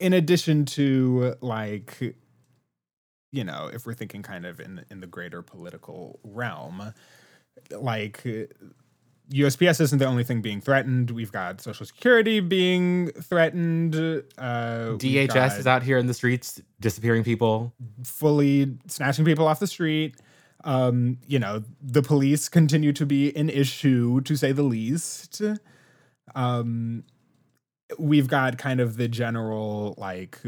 [0.00, 2.16] in addition to like
[3.32, 6.92] you know if we're thinking kind of in in the greater political realm
[7.70, 8.24] like
[9.32, 11.10] USPS isn't the only thing being threatened.
[11.10, 13.94] We've got Social Security being threatened.
[14.36, 19.66] Uh, DHS is out here in the streets disappearing people, fully snatching people off the
[19.66, 20.16] street.
[20.64, 25.42] Um, you know, the police continue to be an issue, to say the least.
[26.34, 27.04] Um,
[27.98, 30.40] we've got kind of the general like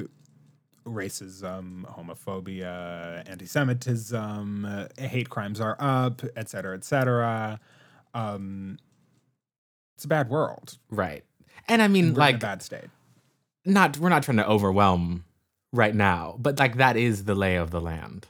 [0.86, 7.60] racism, homophobia, anti-Semitism, uh, hate crimes are up, et cetera, et cetera.
[8.14, 8.78] Um,
[9.96, 11.24] it's a bad world, right?
[11.68, 12.88] And I mean, we're like, a bad state.
[13.64, 15.24] Not we're not trying to overwhelm
[15.72, 18.28] right now, but like that is the lay of the land.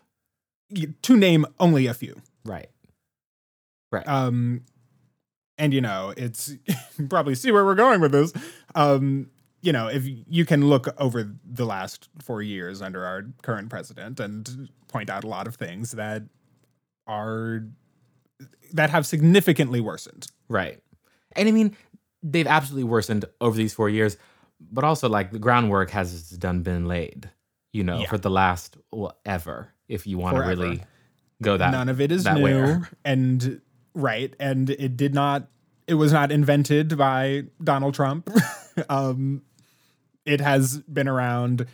[1.03, 2.69] To name only a few, right?
[3.93, 4.07] Right.
[4.07, 4.63] Um,
[5.59, 6.55] and you know it's
[7.09, 8.33] probably see where we're going with this
[8.75, 9.31] um
[9.63, 14.21] you know if you can look over the last four years under our current president
[14.21, 16.23] and point out a lot of things that
[17.07, 17.65] are
[18.73, 20.81] that have significantly worsened right
[21.33, 21.77] and i mean
[22.23, 24.17] they've absolutely worsened over these four years
[24.61, 27.31] but also like the groundwork has done been laid
[27.73, 28.09] you know yeah.
[28.09, 30.83] for the last well, ever if you want to really
[31.43, 32.83] go that none of it is new.
[33.05, 33.61] And
[33.95, 35.49] right and it did not
[35.87, 38.31] it was not invented by donald trump.
[38.91, 39.41] Um,
[40.27, 41.67] it has been around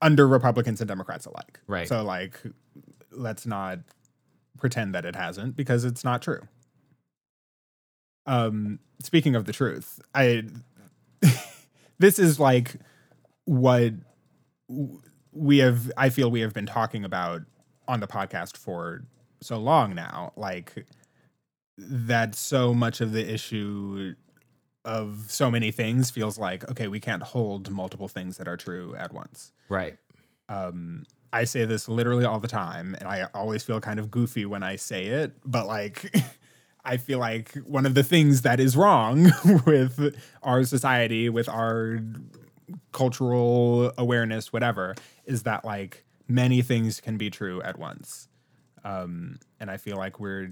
[0.00, 1.60] under republicans and democrats alike.
[1.66, 1.86] Right.
[1.86, 2.40] So like
[3.10, 3.80] let's not
[4.56, 6.40] pretend that it hasn't because it's not true.
[8.24, 10.44] Um speaking of the truth i
[11.98, 12.76] this is like
[13.44, 13.92] what
[15.34, 17.42] we have i feel we have been talking about
[17.88, 19.02] on the podcast for
[19.40, 20.86] so long now like
[21.76, 24.14] that so much of the issue
[24.84, 28.94] of so many things feels like okay we can't hold multiple things that are true
[28.96, 29.52] at once.
[29.68, 29.96] Right.
[30.48, 34.46] Um i say this literally all the time and i always feel kind of goofy
[34.46, 36.14] when i say it but like
[36.84, 39.32] i feel like one of the things that is wrong
[39.66, 41.98] with our society with our
[42.92, 48.28] cultural awareness whatever is that like many things can be true at once
[48.84, 50.50] um and i feel like we're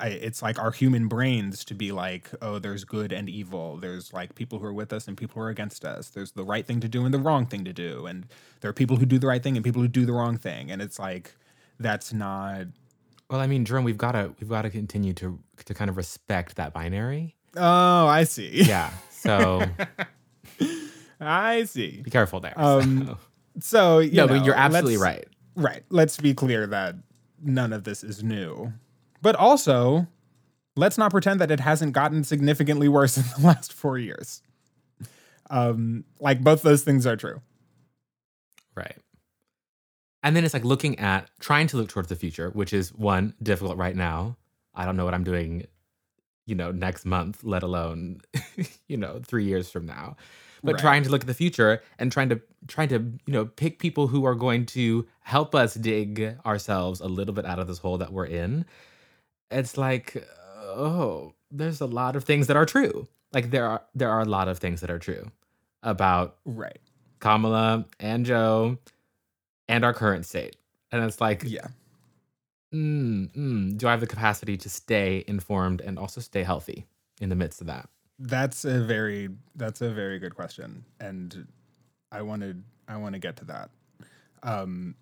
[0.00, 3.76] I, it's like our human brains to be like, oh, there's good and evil.
[3.76, 6.10] There's like people who are with us and people who are against us.
[6.10, 8.06] There's the right thing to do and the wrong thing to do.
[8.06, 8.26] And
[8.60, 10.70] there are people who do the right thing and people who do the wrong thing.
[10.70, 11.34] And it's like,
[11.78, 12.66] that's not.
[13.30, 15.96] Well, I mean, Jerome, we've got to we've got to continue to to kind of
[15.96, 17.34] respect that binary.
[17.56, 18.62] Oh, I see.
[18.64, 18.90] Yeah.
[19.10, 19.64] So.
[21.20, 22.02] I see.
[22.02, 22.54] Be careful there.
[22.56, 23.18] Um,
[23.60, 25.26] so, you no, know, you're absolutely right.
[25.54, 25.82] Right.
[25.88, 26.96] Let's be clear that
[27.42, 28.72] none of this is new.
[29.22, 30.06] But also,
[30.76, 34.42] let's not pretend that it hasn't gotten significantly worse in the last four years.
[35.48, 37.40] Um, like both those things are true.
[38.74, 38.96] Right.
[40.22, 43.34] And then it's like looking at trying to look towards the future, which is one
[43.42, 44.36] difficult right now.
[44.74, 45.66] I don't know what I'm doing,
[46.46, 48.20] you know, next month, let alone,
[48.88, 50.16] you know, three years from now.
[50.62, 50.80] But right.
[50.80, 54.06] trying to look at the future and trying to trying to you know pick people
[54.06, 57.98] who are going to help us dig ourselves a little bit out of this hole
[57.98, 58.64] that we're in.
[59.50, 60.26] It's like
[60.58, 63.06] oh there's a lot of things that are true.
[63.32, 65.30] Like there are there are a lot of things that are true
[65.82, 66.78] about right.
[67.20, 68.78] Kamala and joe
[69.68, 70.56] and our current state.
[70.92, 71.66] And it's like yeah.
[72.72, 76.86] mm, mm, do i have the capacity to stay informed and also stay healthy
[77.20, 81.46] in the midst of that that's a very that's a very good question and
[82.10, 83.70] i wanted i want to get to that
[84.42, 84.94] um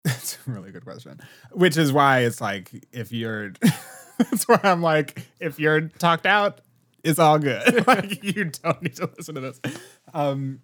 [0.04, 1.20] That's a really good question.
[1.52, 3.52] Which is why it's like if you're
[4.18, 6.62] that's why I'm like, if you're talked out,
[7.04, 7.86] it's all good.
[7.86, 9.60] like you don't need to listen to this.
[10.14, 10.60] Um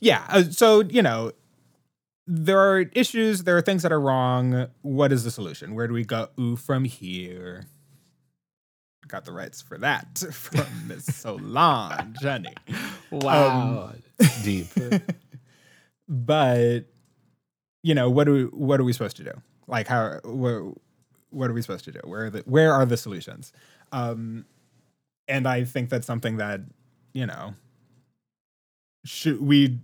[0.00, 1.32] yeah, uh, so you know,
[2.26, 4.68] there are issues, there are things that are wrong.
[4.80, 5.74] What is the solution?
[5.74, 7.66] Where do we go from here?
[9.10, 12.54] Got the rights for that from Miss Solange, Jenny.
[13.10, 13.92] Wow.
[14.44, 14.68] Deep.
[16.08, 16.80] but
[17.82, 19.32] you know what do we, what are we supposed to do
[19.68, 20.74] like how what,
[21.30, 23.52] what are we supposed to do where are the where are the solutions
[23.92, 24.44] um
[25.28, 26.60] and i think that's something that
[27.12, 27.54] you know
[29.04, 29.78] should we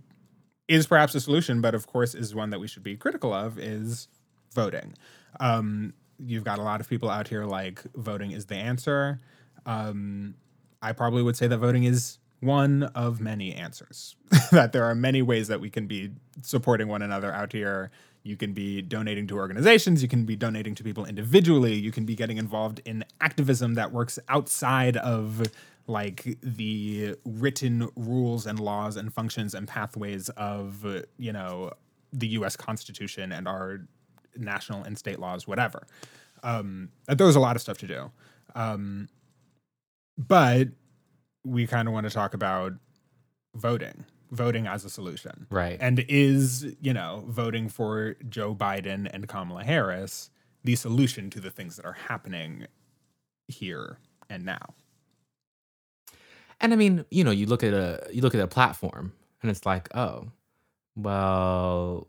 [0.67, 3.57] is perhaps a solution but of course is one that we should be critical of
[3.57, 4.09] is
[4.53, 4.93] voting
[5.39, 9.19] um you've got a lot of people out here like voting is the answer
[9.65, 10.35] um
[10.81, 14.15] i probably would say that voting is one of many answers.
[14.51, 17.91] that there are many ways that we can be supporting one another out here.
[18.23, 22.05] You can be donating to organizations, you can be donating to people individually, you can
[22.05, 25.43] be getting involved in activism that works outside of
[25.87, 30.85] like the written rules and laws and functions and pathways of,
[31.17, 31.71] you know,
[32.11, 33.87] the US Constitution and our
[34.39, 35.87] national and state laws, whatever.
[36.43, 38.11] Um, there's a lot of stuff to do.
[38.55, 39.09] Um,
[40.17, 40.69] but
[41.43, 42.73] we kind of want to talk about
[43.55, 45.47] voting, voting as a solution.
[45.49, 45.77] Right.
[45.79, 50.29] And is, you know, voting for Joe Biden and Kamala Harris
[50.63, 52.67] the solution to the things that are happening
[53.47, 54.73] here and now?
[56.59, 59.51] And I mean, you know, you look at a you look at a platform and
[59.51, 60.31] it's like, oh,
[60.95, 62.07] well,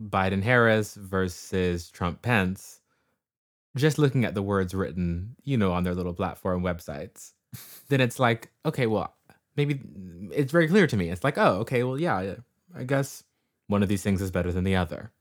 [0.00, 2.80] Biden Harris versus Trump Pence.
[3.76, 7.32] Just looking at the words written, you know, on their little platform websites,
[7.88, 9.14] then it's like, okay, well,
[9.56, 9.80] maybe
[10.32, 11.10] it's very clear to me.
[11.10, 12.36] It's like, oh, okay, well, yeah,
[12.74, 13.24] I guess
[13.66, 15.12] one of these things is better than the other.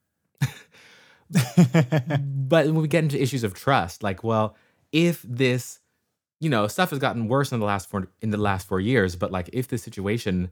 [1.30, 4.56] but when we get into issues of trust, like, well,
[4.92, 5.80] if this,
[6.40, 9.16] you know, stuff has gotten worse in the last four in the last four years,
[9.16, 10.52] but like if this situation,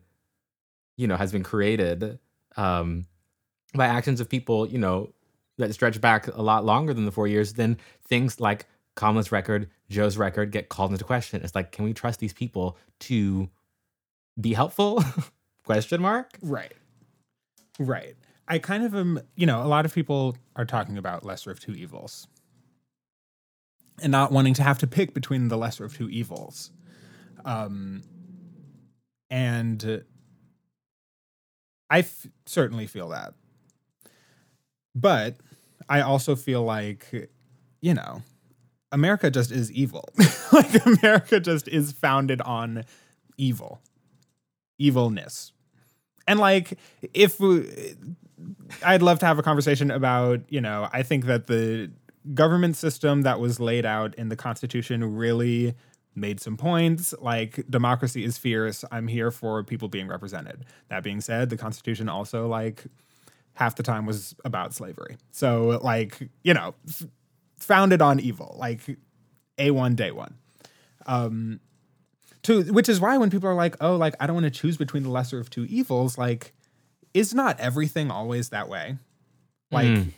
[0.98, 2.20] you know, has been created
[2.58, 3.06] um,
[3.74, 5.10] by actions of people, you know,
[5.58, 9.70] that stretch back a lot longer than the four years, then things like Kamala's record,
[9.90, 11.42] Joe's record get called into question.
[11.44, 13.50] It's like, can we trust these people to
[14.40, 15.04] be helpful?
[15.64, 16.38] question mark.
[16.42, 16.74] Right.
[17.80, 18.16] Right.
[18.48, 21.60] I kind of am, you know, a lot of people are talking about lesser of
[21.60, 22.28] two evils
[24.02, 26.72] and not wanting to have to pick between the lesser of two evils.
[27.46, 28.04] Um,
[29.30, 30.04] and
[31.90, 33.34] I f- certainly feel that.
[34.96, 35.36] But
[35.90, 37.30] I also feel like,
[37.82, 38.22] you know,
[38.92, 40.10] America just is evil.
[40.54, 42.84] like America just is founded on
[43.38, 43.82] evil,
[44.78, 45.52] evilness.
[46.28, 46.78] And like
[47.14, 47.96] if we,
[48.86, 51.92] I'd love to have a conversation about, you know, I think that the
[52.34, 55.74] government system that was laid out in the Constitution really
[56.16, 58.86] made some points like democracy is fierce.
[58.92, 60.66] I'm here for people being represented.
[60.90, 62.86] That being said, the Constitution also like
[63.54, 65.18] half the time was about slavery.
[65.32, 66.76] So like, you know,
[67.58, 68.82] founded on evil, like
[69.58, 70.36] A1 day one.
[71.06, 71.60] Um,
[72.44, 74.78] to which is why when people are like, oh, like I don't want to choose
[74.78, 76.54] between the lesser of two evils, like,
[77.14, 78.98] is not everything always that way?
[79.72, 80.12] Like mm.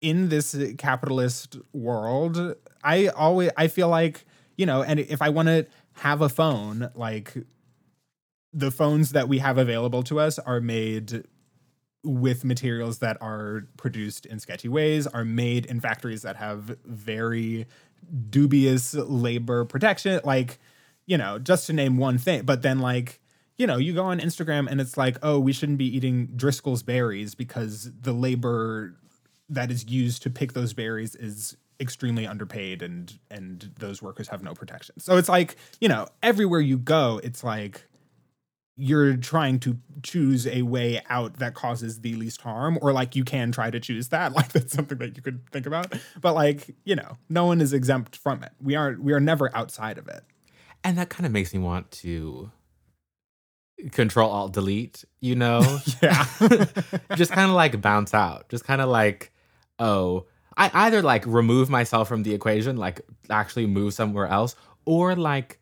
[0.00, 4.24] in this capitalist world, I always I feel like,
[4.56, 7.34] you know, and if I want to have a phone, like
[8.52, 11.24] the phones that we have available to us are made
[12.08, 17.66] with materials that are produced in sketchy ways, are made in factories that have very
[18.30, 20.18] dubious labor protection.
[20.24, 20.58] Like,
[21.06, 22.42] you know, just to name one thing.
[22.42, 23.20] But then, like,
[23.58, 26.82] you know, you go on Instagram and it's like, oh, we shouldn't be eating Driscoll's
[26.82, 28.94] berries because the labor
[29.50, 34.42] that is used to pick those berries is extremely underpaid and and those workers have
[34.42, 34.98] no protection.
[34.98, 37.84] So it's like, you know, everywhere you go, it's like
[38.78, 43.24] you're trying to choose a way out that causes the least harm or like you
[43.24, 44.32] can try to choose that.
[44.38, 45.92] Like that's something that you could think about.
[46.20, 48.52] But like you know no one is exempt from it.
[48.62, 50.22] We aren't we are never outside of it.
[50.84, 52.52] And that kind of makes me want to
[53.90, 55.60] control alt delete you know?
[56.02, 56.24] Yeah.
[57.16, 58.48] Just kind of like bounce out.
[58.48, 59.32] Just kind of like
[59.80, 60.26] oh
[60.56, 63.00] i either like remove myself from the equation like
[63.30, 65.57] actually move somewhere else or like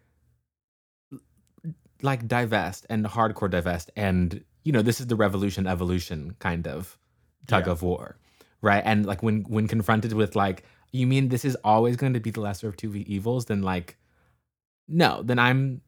[2.02, 6.98] like divest and hardcore divest and you know this is the revolution evolution kind of
[7.46, 7.72] tug yeah.
[7.72, 8.16] of war
[8.62, 12.20] right and like when when confronted with like you mean this is always going to
[12.20, 13.96] be the lesser of two evils then like
[14.88, 15.80] no then i'm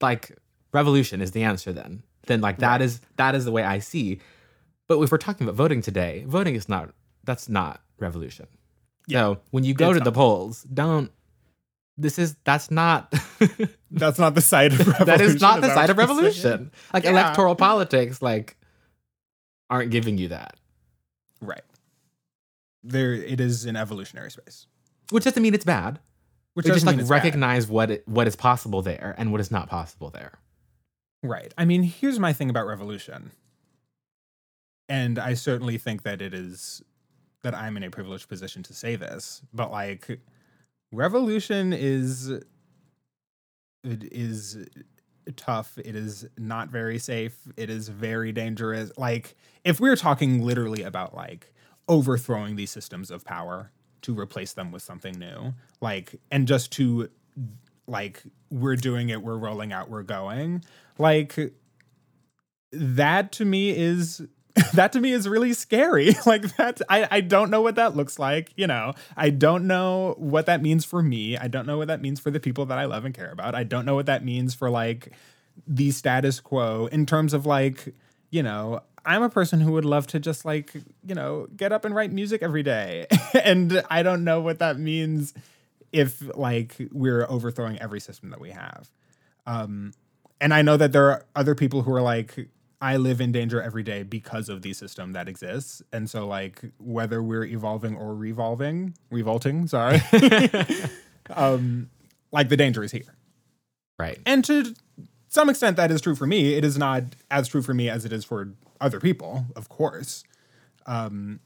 [0.00, 0.36] like
[0.72, 2.82] revolution is the answer then then like that right.
[2.82, 4.20] is that is the way i see
[4.88, 6.94] but if we're talking about voting today voting is not
[7.24, 8.46] that's not revolution.
[9.06, 9.20] Yeah.
[9.20, 11.10] So when you go It's to the polls, don't.
[11.98, 13.12] This is that's not
[13.90, 15.06] That's not the side of revolution.
[15.06, 16.70] that is not the side of revolution.
[16.92, 17.10] Like Yeah.
[17.10, 18.56] electoral politics, like
[19.68, 20.56] aren't giving you that.
[21.40, 21.62] Right.
[22.82, 24.66] There, it is an evolutionary space.
[25.10, 25.98] Which doesn't mean it's bad.
[26.54, 27.14] Which just like it's bad.
[27.14, 30.38] recognize what it, what is possible there and what is not possible there.
[31.22, 31.52] Right.
[31.56, 33.30] I mean, here's my thing about revolution.
[34.88, 36.82] And I certainly think that it is
[37.42, 40.20] that I'm in a privileged position to say this, but like
[40.92, 42.44] revolution is it
[43.84, 44.58] is
[45.36, 45.78] tough.
[45.78, 47.36] It is not very safe.
[47.56, 48.92] It is very dangerous.
[48.96, 51.52] Like if we're talking literally about like
[51.88, 53.72] overthrowing these systems of power
[54.02, 57.08] to replace them with something new, like and just to
[57.86, 60.64] like we're doing it, we're rolling out, we're going.
[60.98, 61.36] Like
[62.72, 64.22] that to me is
[64.74, 66.14] that to me is really scary.
[66.26, 68.52] like that I, I don't know what that looks like.
[68.56, 71.36] You know, I don't know what that means for me.
[71.36, 73.54] I don't know what that means for the people that I love and care about.
[73.54, 75.12] I don't know what that means for like
[75.66, 77.94] the status quo in terms of like,
[78.30, 80.74] you know, I'm a person who would love to just like,
[81.06, 83.06] you know, get up and write music every day.
[83.42, 85.34] and I don't know what that means
[85.92, 88.90] if like we're overthrowing every system that we have.
[89.46, 89.92] Um
[90.40, 92.48] and I know that there are other people who are like,
[92.82, 95.82] I live in danger every day because of the system that exists.
[95.92, 100.02] And so, like, whether we're evolving or revolving, revolting, sorry,
[101.30, 101.90] um,
[102.32, 103.14] like the danger is here.
[104.00, 104.18] Right.
[104.26, 104.74] And to
[105.28, 106.54] some extent, that is true for me.
[106.54, 110.24] It is not as true for me as it is for other people, of course.
[110.84, 111.38] Um,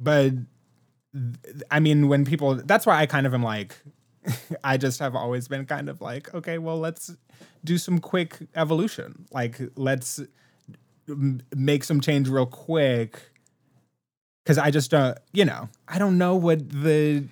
[0.00, 0.32] but
[1.70, 3.76] I mean, when people, that's why I kind of am like,
[4.64, 7.14] I just have always been kind of like, okay, well, let's
[7.62, 9.26] do some quick evolution.
[9.30, 10.18] Like, let's
[11.08, 13.20] m- make some change real quick.
[14.44, 17.24] Cause I just don't, you know, I don't know what the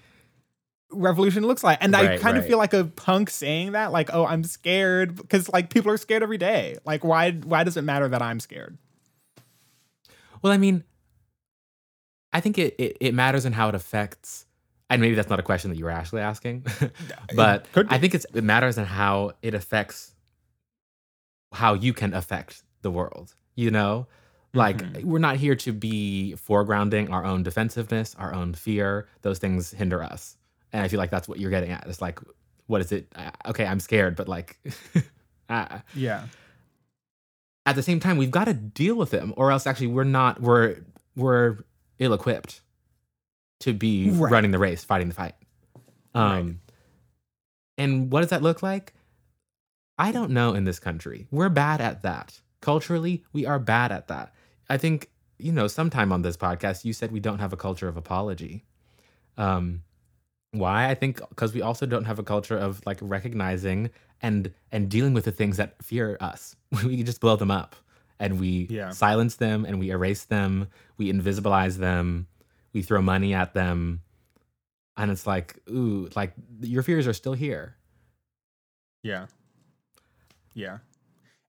[0.93, 1.79] revolution looks like.
[1.81, 5.17] And I Right, kind of feel like a punk saying that, like, oh, I'm scared.
[5.17, 6.77] Because like people are scared every day.
[6.85, 8.79] Like, why why does it matter that I'm scared?
[10.43, 10.85] Well, I mean,
[12.33, 14.47] I think it, it, it matters in how it affects,
[14.89, 16.65] and maybe that's not a question that you were actually asking,
[17.35, 17.67] but.
[17.89, 20.15] I think it's, it matters in how it affects
[21.53, 23.35] how you can affect the world.
[23.61, 24.07] You know,
[24.55, 25.05] like Mhm.
[25.05, 29.07] we're not here to be foregrounding our own defensiveness, our own fear.
[29.21, 30.37] Those things hinder us,
[30.73, 31.87] and I feel like that's what you're getting at.
[31.87, 32.19] It's like,
[32.67, 33.13] what is it?
[33.15, 34.59] Uh, Okay, I'm scared, but like,
[35.51, 36.27] uh, Yeah.
[37.67, 40.41] at the same time we've got to deal with them or else actually we're not
[40.41, 40.77] we're
[41.17, 41.59] we're
[41.99, 42.63] ill-equipped
[43.61, 44.33] to be Right.
[44.33, 45.35] running the race fighting the fight
[46.15, 46.57] um Right.
[47.79, 48.95] and what does that look like
[49.99, 54.09] i don't know in this country we're bad at that culturally we are bad at
[54.09, 54.33] that.
[54.69, 57.89] I think you know sometime on this podcast you said we don't have a culture
[57.89, 58.65] of apology.
[59.37, 59.83] Um
[60.53, 60.89] why?
[60.91, 63.91] I think because we also don't have a culture of like recognizing
[64.21, 66.57] and and dealing with the things that fear us.
[66.85, 67.77] We just blow them up
[68.19, 68.91] and we Yeah.
[68.91, 70.69] silence them and we erase them.
[70.99, 72.27] We invisibilize them.
[72.73, 74.03] We throw money at them.
[74.97, 77.77] And it's like ooh like your fears are still here.
[79.03, 79.27] Yeah.
[80.55, 80.79] Yeah.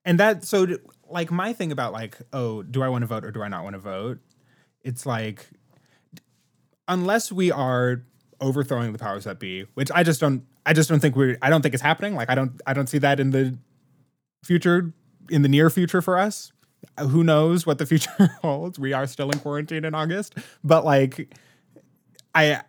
[0.04, 0.66] And that so
[1.12, 3.64] like my thing about like oh do I want to vote or do I not
[3.64, 4.18] want to vote?
[4.82, 5.48] It's like
[6.88, 8.02] unless we are
[8.40, 11.50] overthrowing the powers that be, which I just don't I just don't think we're I
[11.50, 12.14] don't think it's happening.
[12.14, 13.56] Like I don't I don't see that in the
[14.42, 14.92] future
[15.30, 16.52] in the near future for us.
[16.98, 18.78] Uh, Who knows what the future holds?
[18.78, 20.34] We are still in quarantine in August,
[20.64, 21.34] but like
[22.34, 22.62] I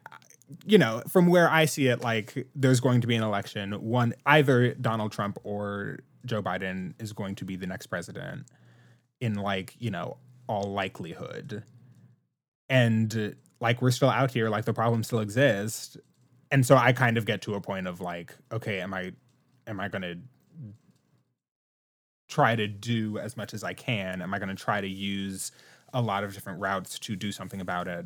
[0.65, 3.71] you know, from where I see it, like there's going to be an election.
[3.73, 8.47] One, either Donald Trump or Joe Biden is going to be the next president
[9.21, 10.17] in like, you know,
[10.47, 11.63] all likelihood.
[12.69, 15.97] And like we're still out here, like the problem still exists.
[16.51, 19.13] And so I kind of get to a point of like, okay, am I
[19.67, 20.15] am I gonna
[22.27, 24.21] try to do as much as I can?
[24.21, 25.51] Am I gonna try to use
[25.93, 28.05] a lot of different routes to do something about it?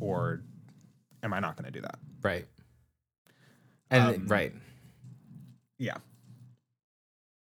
[0.00, 0.42] Or
[1.22, 1.98] am I not gonna do that?
[2.22, 2.46] right
[3.90, 4.52] and Um, right
[5.78, 5.98] Yeah.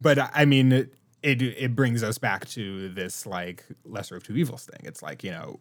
[0.02, 4.36] But I- mean, it, it it brings us back to this like lesser of two
[4.36, 4.80] evils thing.
[4.84, 5.60] It's like you know,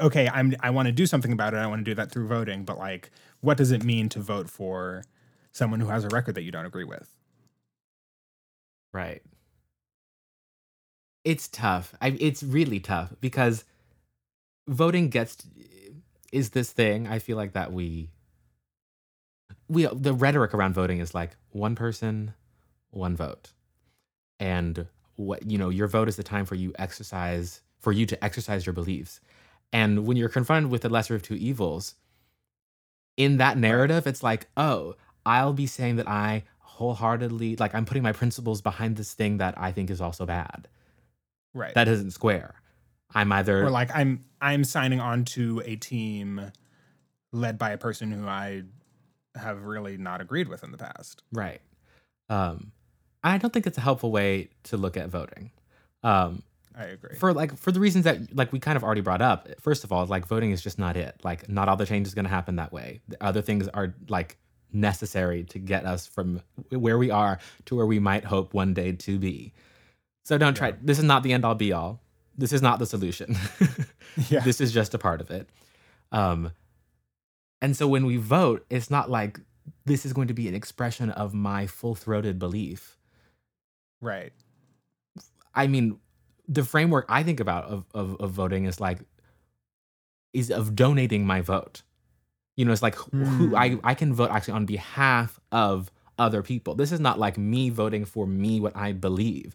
[0.00, 1.58] okay, I'm I want to do something about it.
[1.58, 2.64] I want to do that through voting.
[2.64, 5.04] But like, what does it mean to vote for
[5.52, 7.14] someone who has a record that you don't agree with?
[8.92, 9.22] Right.
[11.24, 11.94] It's tough.
[12.00, 13.64] I, it's really tough because
[14.68, 15.36] voting gets
[16.32, 17.06] is this thing.
[17.06, 18.10] I feel like that we
[19.68, 22.34] we the rhetoric around voting is like one person,
[22.90, 23.52] one vote,
[24.40, 24.86] and
[25.16, 28.66] what you know your vote is the time for you exercise for you to exercise
[28.66, 29.20] your beliefs,
[29.72, 31.94] And when you're confronted with the lesser of two evils,
[33.16, 34.94] in that narrative, it's like, oh,
[35.26, 39.54] I'll be saying that I wholeheartedly, like, I'm putting my principles behind this thing that
[39.58, 40.68] I think is also bad.
[41.54, 41.74] Right.
[41.74, 42.54] That isn't square.
[43.14, 46.52] I'm either or like I'm I'm signing on to a team
[47.32, 48.64] led by a person who I
[49.34, 51.22] have really not agreed with in the past.
[51.32, 51.60] right.
[52.28, 52.72] Um,
[53.28, 55.50] I don't think it's a helpful way to look at voting.
[56.02, 56.42] Um,
[56.76, 57.16] I agree.
[57.16, 59.90] for like for the reasons that like we kind of already brought up first of
[59.90, 61.20] all like voting is just not it.
[61.24, 63.00] Like not all the change is going to happen that way.
[63.08, 64.36] The other things are like
[64.72, 68.92] necessary to get us from where we are to where we might hope one day
[68.92, 69.52] to be.
[70.24, 72.00] So don't try this is not the end all be all.
[72.36, 73.36] This is not the solution.
[74.28, 74.40] Yeah.
[74.40, 75.48] this is just a part of it.
[76.12, 76.52] Um
[77.60, 79.40] and so when we vote it's not like
[79.84, 82.97] this is going to be an expression of my full-throated belief
[84.00, 84.32] right.
[85.54, 85.98] I mean,
[86.46, 89.00] the framework I think about of, of, of voting is like,
[90.32, 91.82] is of donating my vote.
[92.56, 93.80] You know, it's like who, who I, hmm.
[93.84, 96.74] I can vote actually on behalf of other people.
[96.74, 99.54] This is not like me voting for me, what I believe.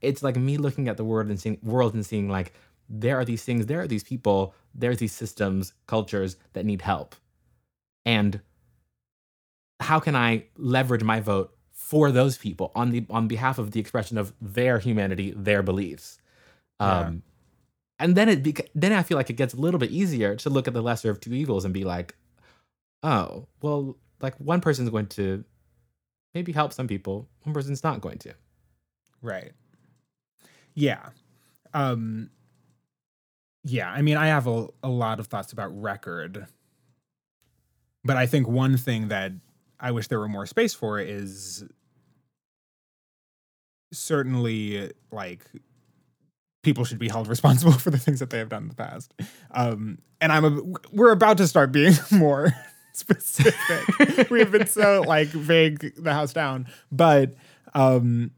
[0.00, 2.52] It's like me looking at the world and seeing world and seeing like,
[2.88, 7.14] there are these things, there are these people, there's these systems, cultures that need help.
[8.04, 8.40] And
[9.80, 11.56] how can I leverage my vote
[11.92, 16.18] for those people on the on behalf of the expression of their humanity, their beliefs.
[16.80, 17.00] Yeah.
[17.00, 17.22] Um,
[17.98, 20.48] and then it bec- then I feel like it gets a little bit easier to
[20.48, 22.14] look at the lesser of two evils and be like,
[23.02, 25.44] oh, well, like one person's going to
[26.32, 28.32] maybe help some people, one person's not going to.
[29.20, 29.52] Right.
[30.72, 31.10] Yeah.
[31.74, 32.30] Um
[33.64, 36.46] yeah, I mean I have a, a lot of thoughts about record.
[38.02, 39.32] But I think one thing that
[39.78, 41.66] I wish there were more space for is
[43.92, 45.44] certainly like
[46.62, 49.14] people should be held responsible for the things that they have done in the past.
[49.50, 52.52] Um and I'm a, we're about to start being more
[52.92, 54.30] specific.
[54.30, 57.34] we have been so like vague the house down, but
[57.74, 58.30] um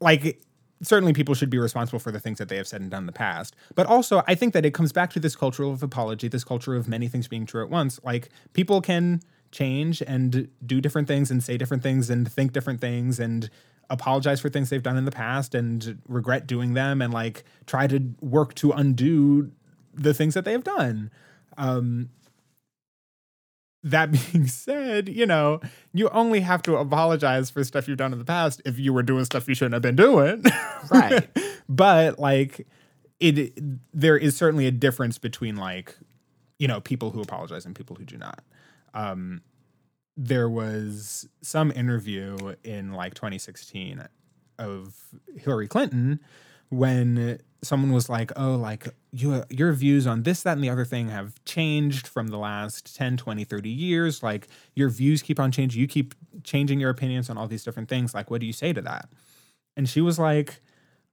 [0.00, 0.40] like
[0.82, 3.06] certainly people should be responsible for the things that they have said and done in
[3.06, 3.56] the past.
[3.74, 6.74] But also, I think that it comes back to this culture of apology, this culture
[6.74, 7.98] of many things being true at once.
[8.04, 12.80] Like people can change and do different things and say different things and think different
[12.80, 13.48] things and
[13.90, 17.86] apologize for things they've done in the past and regret doing them and like try
[17.86, 19.50] to work to undo
[19.94, 21.10] the things that they have done.
[21.56, 22.10] Um,
[23.82, 25.60] that being said, you know,
[25.92, 29.02] you only have to apologize for stuff you've done in the past if you were
[29.02, 30.44] doing stuff you shouldn't have been doing.
[30.90, 31.28] Right.
[31.68, 32.66] but like
[33.20, 33.52] it
[33.92, 35.94] there is certainly a difference between like,
[36.58, 38.42] you know, people who apologize and people who do not.
[38.94, 39.42] Um
[40.20, 44.06] there was some interview in like 2016
[44.58, 44.96] of
[45.36, 46.18] Hillary Clinton
[46.70, 50.84] when someone was like, "Oh, like you your views on this that and the other
[50.84, 54.20] thing have changed from the last 10, 20, 30 years.
[54.20, 55.80] Like your views keep on changing.
[55.80, 58.12] You keep changing your opinions on all these different things.
[58.12, 59.08] Like what do you say to that?"
[59.76, 60.60] And she was like,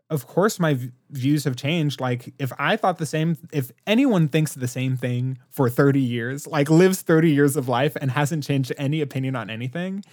[0.09, 1.99] "Of course my v- views have changed.
[1.99, 6.47] Like if I thought the same if anyone thinks the same thing for 30 years,
[6.47, 10.03] like lives 30 years of life and hasn't changed any opinion on anything,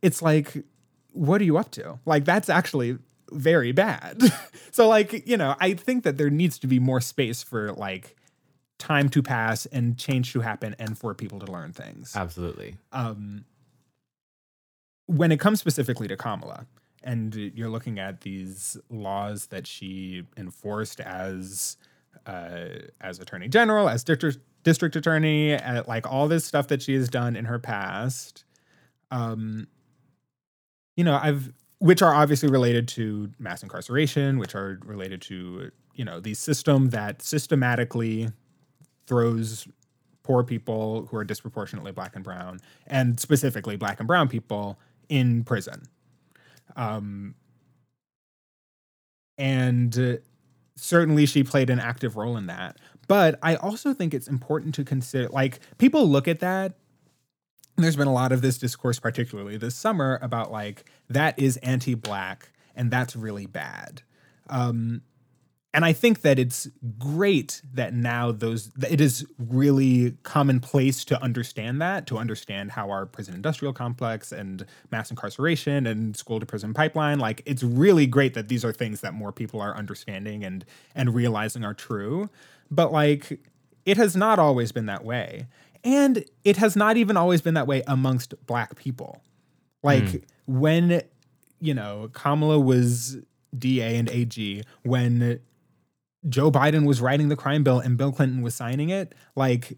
[0.00, 0.64] it's like
[1.12, 1.98] what are you up to?
[2.06, 2.98] Like that's actually
[3.30, 4.22] very bad.
[4.70, 8.16] so like, you know, I think that there needs to be more space for like
[8.78, 12.14] time to pass and change to happen and for people to learn things.
[12.16, 12.76] Absolutely.
[12.92, 13.44] Um
[15.06, 16.66] when it comes specifically to Kamala
[17.04, 21.76] and you're looking at these laws that she enforced as
[22.26, 22.68] uh
[23.00, 27.08] as attorney general, as district district attorney, at, like all this stuff that she has
[27.08, 28.44] done in her past
[29.10, 29.66] um
[30.96, 36.04] you know, I've which are obviously related to mass incarceration, which are related to, you
[36.04, 38.28] know, the system that systematically
[39.08, 39.66] throws
[40.22, 44.78] poor people who are disproportionately black and brown, and specifically black and brown people
[45.08, 45.82] in prison.
[46.76, 47.34] Um,
[49.38, 50.16] and uh,
[50.76, 52.78] certainly she played an active role in that.
[53.08, 56.74] But I also think it's important to consider, like, people look at that
[57.76, 62.50] there's been a lot of this discourse, particularly this summer, about like that is anti-black
[62.74, 64.02] and that's really bad.
[64.48, 65.02] Um,
[65.74, 66.68] and I think that it's
[66.98, 73.06] great that now those it is really commonplace to understand that, to understand how our
[73.06, 78.34] prison industrial complex and mass incarceration and school to prison pipeline, like it's really great
[78.34, 80.64] that these are things that more people are understanding and
[80.94, 82.28] and realizing are true.
[82.70, 83.40] But like
[83.86, 85.46] it has not always been that way.
[85.84, 89.22] And it has not even always been that way amongst black people.
[89.82, 90.18] Like hmm.
[90.46, 91.02] when,
[91.60, 93.16] you know, Kamala was
[93.58, 95.40] DA and AG, when
[96.28, 99.76] Joe Biden was writing the crime bill and Bill Clinton was signing it, like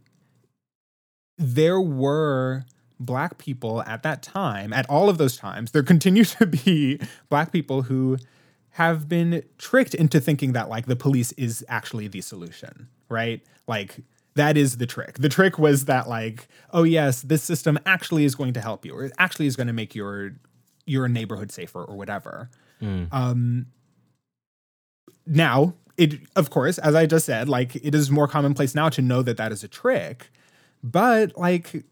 [1.39, 2.65] there were
[3.01, 7.53] black people at that time, at all of those times, there continue to be black
[7.53, 8.19] people who
[8.71, 13.41] have been tricked into thinking that like the police is actually the solution, right?
[13.67, 14.01] Like
[14.35, 15.19] that is the trick.
[15.19, 18.95] The trick was that like, oh yes, this system actually is going to help you,
[18.95, 20.33] or it actually is going to make your
[20.87, 22.51] your neighborhood safer, or whatever.
[22.83, 23.09] Mm.
[23.13, 23.67] Um,
[25.27, 29.03] now, it of course, as I just said, like it is more commonplace now to
[29.03, 30.31] know that that is a trick,
[30.83, 31.85] but like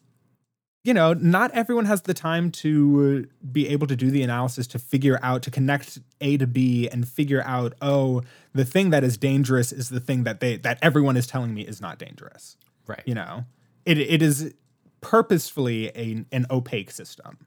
[0.84, 4.80] you know, not everyone has the time to be able to do the analysis to
[4.80, 8.22] figure out, to connect A to B and figure out, oh,
[8.52, 11.62] the thing that is dangerous is the thing that they that everyone is telling me
[11.62, 12.56] is not dangerous.
[12.86, 13.02] Right.
[13.06, 13.44] You know,
[13.86, 14.54] it it is
[15.00, 17.38] purposefully a, an opaque system.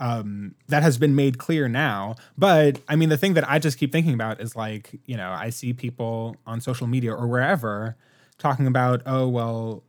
[0.00, 2.14] Um, that has been made clear now.
[2.36, 5.30] But I mean, the thing that I just keep thinking about is like, you know,
[5.32, 7.96] I see people on social media or wherever
[8.38, 9.82] talking about, oh, well,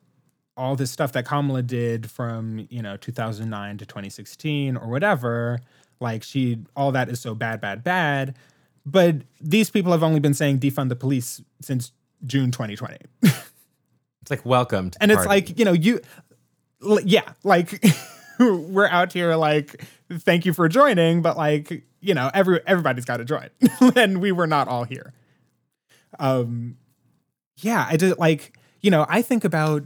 [0.58, 5.60] all this stuff that Kamala did from, you know, 2009 to 2016 or whatever,
[6.00, 8.36] like she, all that is so bad, bad, bad.
[8.86, 11.92] But these people have only been saying defund the police since
[12.26, 12.98] June 2020.
[14.22, 15.30] It's like welcome to and it's party.
[15.30, 16.02] like, you know, you,
[16.86, 17.82] l- yeah, like
[18.70, 23.18] we're out here like, thank you for joining, but like, you know, every everybody's got
[23.18, 23.50] to join.
[23.96, 25.14] and we were not all here.
[26.20, 26.78] Um,
[27.58, 29.84] yeah, I did like, you know, I think about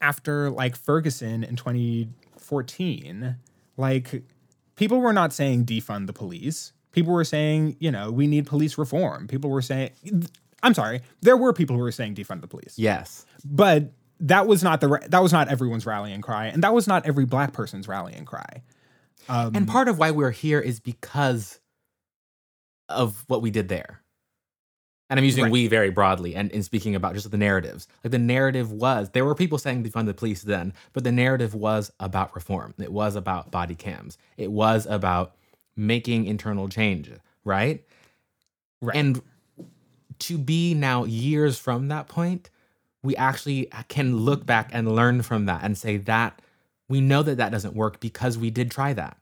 [0.00, 3.36] after like Ferguson in 2014,
[3.76, 4.22] like
[4.76, 6.72] people were not saying defund the police.
[6.92, 9.26] People were saying, you know, we need police reform.
[9.26, 9.90] People were saying,
[10.62, 13.26] I'm sorry, there were people who were saying defund the police, yes.
[13.44, 17.06] but that was not the that was not everyone's rallying cry, and that was not
[17.06, 18.62] every black person's rallying cry.
[19.28, 21.60] Um, And part of why we're here is because
[22.88, 24.00] of what we did there.
[25.10, 25.52] And I'm using Right.
[25.52, 27.88] we very broadly and in speaking about just the narratives.
[28.04, 31.54] Like the narrative was there were people saying defund the police then, but the narrative
[31.54, 32.74] was about reform.
[32.78, 34.18] It was about body cams.
[34.36, 35.34] It was about
[35.76, 37.10] making internal change,
[37.44, 37.84] right?
[38.82, 38.96] Right.
[38.96, 39.22] And
[40.20, 42.50] to be now years from that point,
[43.02, 46.40] we actually can look back and learn from that and say that
[46.88, 49.16] we know that that doesn't work because we did try that.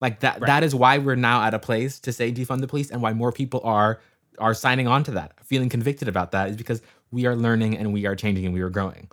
[0.00, 0.46] Like that Right.
[0.46, 3.12] that is why we're now at a place to say defund the police and why
[3.12, 4.00] more people are
[4.38, 7.92] are signing on to that, feeling convicted about that is because we are learning and
[7.92, 9.08] we are changing and we are growing.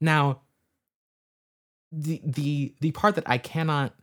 [0.00, 0.40] Now,
[1.92, 3.94] the the the part that I cannot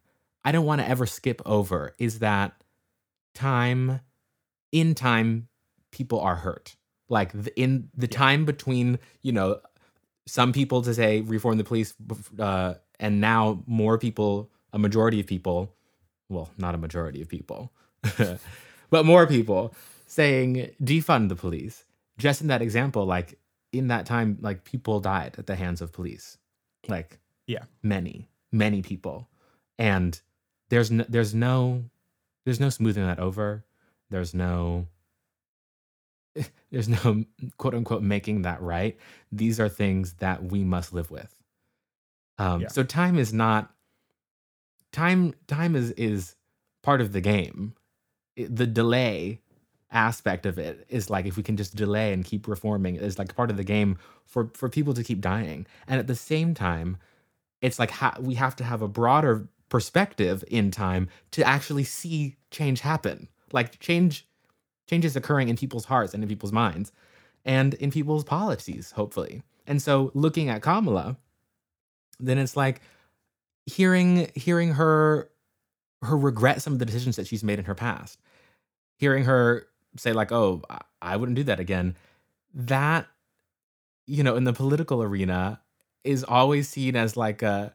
[0.43, 2.63] I don't want to ever skip over is that
[3.35, 3.99] time
[4.71, 5.47] in time
[5.91, 6.75] people are hurt.
[7.11, 9.59] Like the, in the time between, you know,
[10.25, 11.93] some people to say reform the police
[12.39, 15.75] uh, and now more people, a majority of people,
[16.29, 17.71] well, not a majority of people,
[18.89, 19.73] but more people
[20.07, 21.83] saying defund the police.
[22.17, 23.37] Just in that example, like
[23.73, 26.37] in that time, like people died at the hands of police.
[26.87, 27.63] Like Yeah.
[27.83, 29.27] many, many people.
[29.77, 30.19] And
[30.69, 31.83] there's no, there's no
[32.45, 33.65] there's no smoothing that over.
[34.09, 34.87] There's no
[36.71, 37.23] there's no
[37.57, 38.97] quote unquote making that right.
[39.31, 41.35] These are things that we must live with.
[42.37, 42.67] Um, Yeah.
[42.69, 43.73] So time is not
[44.91, 45.33] time.
[45.47, 46.35] Time is is
[46.81, 47.73] part of the game.
[48.35, 49.41] It- the delay
[49.91, 53.35] aspect of it is like if we can just delay and keep reforming is like
[53.35, 55.65] part of the game for for people to keep dying.
[55.87, 56.97] And at the same time,
[57.61, 62.37] it's like ha- we have to have a broader perspective in time to actually see
[62.51, 63.27] change happen.
[63.51, 64.27] Like change
[64.87, 66.91] change is occurring in people's hearts and in people's minds
[67.45, 69.41] and in people's policies, hopefully.
[69.67, 71.17] And so looking at Kamala,
[72.19, 72.81] then it's like
[73.65, 75.29] hearing hearing her
[76.01, 78.19] her regret some of the decisions that she's made in her past.
[78.97, 79.67] Hearing her
[79.97, 80.61] say like, "Oh,
[81.01, 81.95] I- wouldn't do that again."
[82.53, 83.07] That
[84.07, 85.61] you know, in the political arena
[86.03, 87.73] is always seen as like a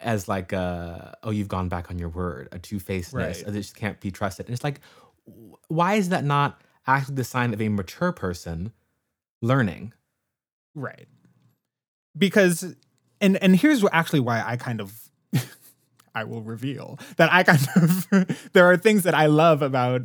[0.00, 3.48] as like a oh you've gone back on your word a two-facedness Right.
[3.48, 4.80] a this can't be trusted and it's like
[5.68, 8.72] why is that not actually the sign of a mature person
[9.42, 9.92] learning
[10.78, 11.08] Right.
[12.16, 12.74] Because
[13.20, 15.10] and and here's actually why I kind of
[16.14, 20.02] I will reveal that I kind of there are things that I love about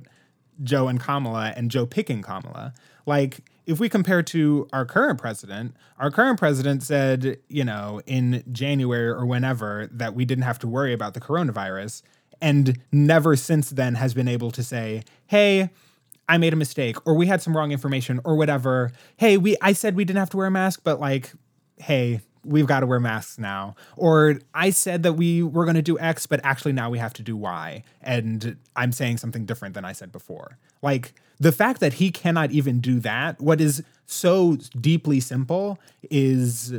[0.63, 2.73] Joe and Kamala and Joe picking Kamala.
[3.05, 8.43] Like if we compare to our current president, our current president said, you know, in
[8.51, 12.01] January or whenever that we didn't have to worry about the coronavirus
[12.43, 15.69] and never since then has been able to say, "Hey,
[16.29, 18.91] I made a mistake or we had some wrong information or whatever.
[19.17, 21.31] Hey, we I said we didn't have to wear a mask, but like,
[21.77, 23.75] hey, we've got to wear masks now.
[23.95, 27.13] Or I said that we were going to do X, but actually now we have
[27.13, 27.83] to do Y.
[28.01, 30.57] And I'm saying something different than I said before.
[30.81, 35.79] Like the fact that he cannot even do that, what is so deeply simple
[36.09, 36.73] is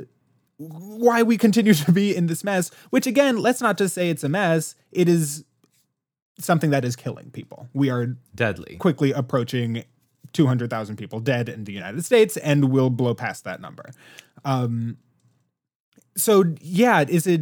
[0.57, 4.25] why we continue to be in this mess, which again, let's not just say it's
[4.25, 4.75] a mess.
[4.93, 5.45] It is
[6.39, 7.69] something that is killing people.
[7.73, 8.77] We are Deadly.
[8.77, 9.85] quickly approaching
[10.33, 13.91] 200,000 people dead in the United States and we'll blow past that number.
[14.45, 14.97] Um,
[16.17, 17.41] so, yeah, is it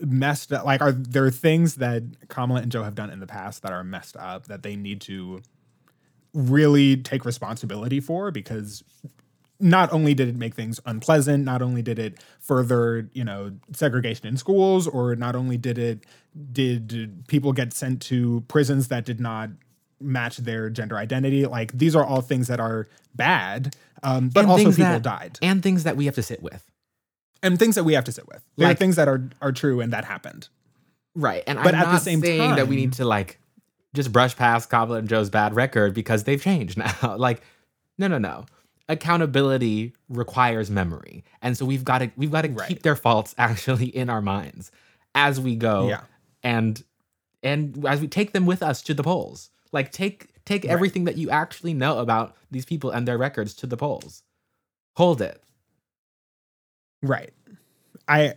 [0.00, 0.64] messed up?
[0.64, 3.84] Like, are there things that Kamala and Joe have done in the past that are
[3.84, 5.40] messed up that they need to
[6.32, 8.30] really take responsibility for?
[8.30, 8.82] Because
[9.64, 14.26] not only did it make things unpleasant, not only did it further, you know, segregation
[14.26, 16.04] in schools, or not only did it
[16.52, 19.48] did people get sent to prisons that did not
[20.00, 21.46] match their gender identity.
[21.46, 25.38] Like these are all things that are bad, um, but And also people that- died,
[25.40, 26.70] And things that we have to sit with.
[27.42, 28.42] and things that we have to sit with.
[28.56, 30.48] There are things that are are true and that happened.
[31.14, 31.42] Right.
[31.46, 33.38] And But I'm at the not same saying that we need to like
[33.94, 37.16] just brush past Kamala and Joe's bad record because they've changed now.
[37.16, 37.40] like,
[37.96, 38.44] no, no, no.
[38.88, 41.24] Accountability requires memory.
[41.40, 42.68] And so we've got to we've got to Right.
[42.68, 44.70] keep their faults actually in our minds
[45.14, 45.88] as we go.
[45.88, 46.00] Yeah.
[46.42, 46.82] And
[47.42, 49.50] and as we take them with us to the polls.
[49.72, 53.66] Like take take everything that you actually know about these people and their records to
[53.66, 54.22] the polls.
[54.96, 55.42] Hold it.
[57.02, 57.32] Right.
[58.08, 58.34] I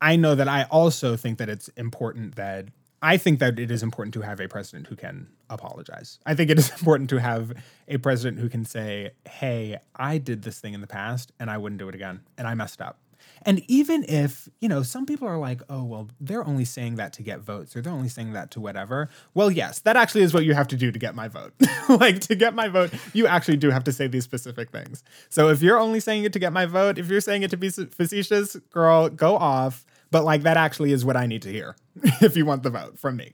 [0.00, 2.68] I know that I also think that it's important that
[3.02, 6.20] I think that it is important to have a president who can apologize.
[6.24, 7.52] I think it is important to have
[7.88, 11.58] a president who can say, "Hey, I did this thing in the past and I
[11.58, 12.98] wouldn't do it again and I messed up."
[13.44, 17.12] And even if, you know, some people are like, "Oh, well, they're only saying that
[17.14, 20.32] to get votes or they're only saying that to whatever." Well, yes, that actually is
[20.32, 21.52] what you have to do to get my vote.
[21.88, 25.02] like to get my vote, you actually do have to say these specific things.
[25.28, 27.56] So if you're only saying it to get my vote, if you're saying it to
[27.56, 29.84] be facetious, girl, go off.
[30.12, 31.74] But like that actually is what I need to hear
[32.20, 33.32] if you want the vote from me.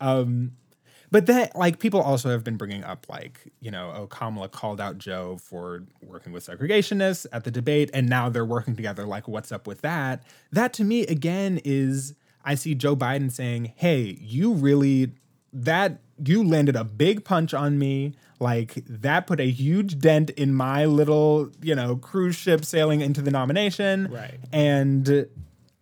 [0.00, 0.52] um,
[1.12, 4.80] but that like people also have been bringing up like you know oh Kamala called
[4.80, 9.04] out Joe for working with segregationists at the debate, and now they're working together.
[9.04, 10.24] Like what's up with that?
[10.50, 15.12] That to me again is I see Joe Biden saying, "Hey, you really
[15.52, 20.52] that you landed a big punch on me." Like that put a huge dent in
[20.52, 24.08] my little, you know, cruise ship sailing into the nomination.
[24.10, 24.40] Right.
[24.50, 25.28] And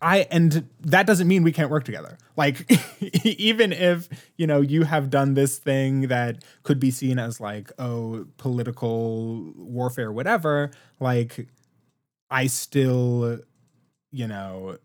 [0.03, 2.17] I and that doesn't mean we can't work together.
[2.37, 2.71] Like
[3.25, 7.71] even if, you know, you have done this thing that could be seen as like,
[7.79, 10.71] oh, political warfare whatever,
[11.01, 11.49] like
[12.31, 13.41] I still
[14.13, 14.77] you know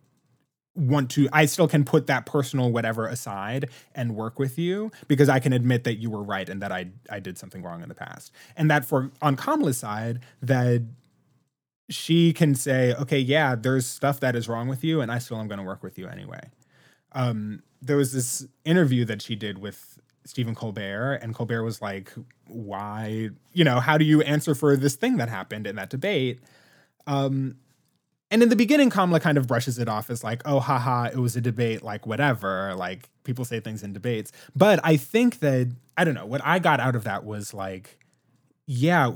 [0.76, 5.30] want to I still can put that personal whatever aside and work with you because
[5.30, 7.90] I can admit that you were right and that I I did something wrong in
[7.90, 8.32] the past.
[8.58, 10.84] And that for on Kamala's side that
[11.90, 15.38] she can say, okay, yeah, there's stuff that is wrong with you, and I still
[15.38, 16.42] am going to work with you anyway.
[17.12, 22.12] Um, there was this interview that she did with Stephen Colbert, and Colbert was like,
[22.48, 26.40] why, you know, how do you answer for this thing that happened in that debate?
[27.06, 27.58] Um,
[28.32, 31.18] and in the beginning, Kamala kind of brushes it off as like, oh, haha, it
[31.18, 32.74] was a debate, like whatever.
[32.76, 34.32] Like people say things in debates.
[34.56, 38.00] But I think that, I don't know, what I got out of that was like,
[38.66, 39.12] yeah,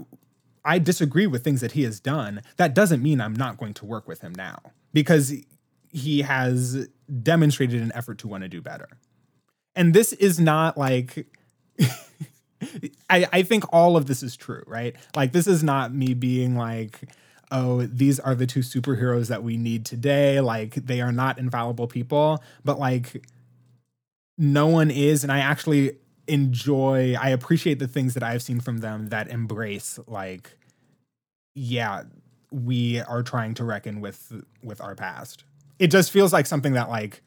[0.64, 2.42] I disagree with things that he has done.
[2.58, 4.60] That doesn't mean I'm not going to work with him now
[4.94, 5.34] because
[5.92, 6.88] he has
[7.24, 8.88] demonstrated an effort to want to do better.
[9.76, 11.28] And this is not like
[13.10, 14.96] I, I think all of this is true, right?
[15.16, 17.02] Like this is not me being like,
[17.52, 20.40] oh, these are the two superheroes that we need today.
[20.40, 23.26] Like they are not infallible people, but like
[24.38, 25.98] no one is, and I actually
[26.30, 30.58] enjoy, I appreciate the things that I've seen from them that embrace like,
[31.56, 32.04] yeah,
[32.52, 35.44] we are trying to reckon with with our past.
[35.78, 37.22] It just feels like something that like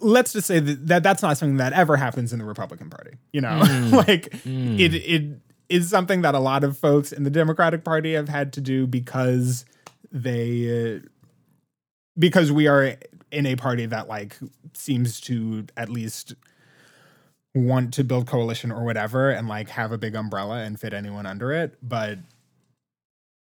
[0.00, 3.12] let's just say that, that that's not something that ever happens in the Republican Party.
[3.32, 3.58] You know,
[3.92, 8.28] like it it is something that a lot of folks in the Democratic Party have
[8.28, 9.64] had to do because
[10.12, 11.00] they uh,
[12.18, 12.96] because we are
[13.30, 14.36] in a party that like
[14.72, 16.34] seems to at least
[17.56, 21.26] want to build coalition or whatever and like have a big umbrella and fit anyone
[21.26, 22.18] under it but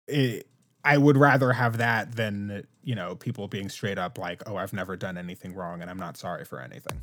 [0.09, 0.49] it,
[0.85, 4.73] I would rather have that than you know people being straight up like, "Oh, I've
[4.73, 7.01] never done anything wrong and I'm not sorry for anything."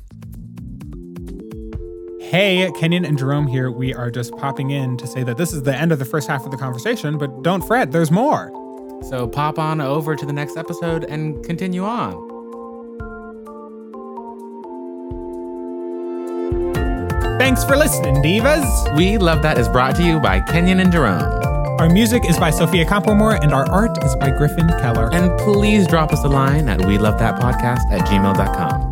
[2.20, 3.70] Hey, Kenyon and Jerome here.
[3.70, 6.26] We are just popping in to say that this is the end of the first
[6.26, 8.50] half of the conversation, but don't fret, there's more.
[9.08, 12.35] So pop on over to the next episode and continue on.
[17.46, 18.96] Thanks for listening, divas.
[18.96, 21.44] We Love That is brought to you by Kenyon and Jerome.
[21.78, 25.14] Our music is by Sophia Complemore, and our art is by Griffin Keller.
[25.14, 28.90] And please drop us a line at we love that podcast at gmail.com.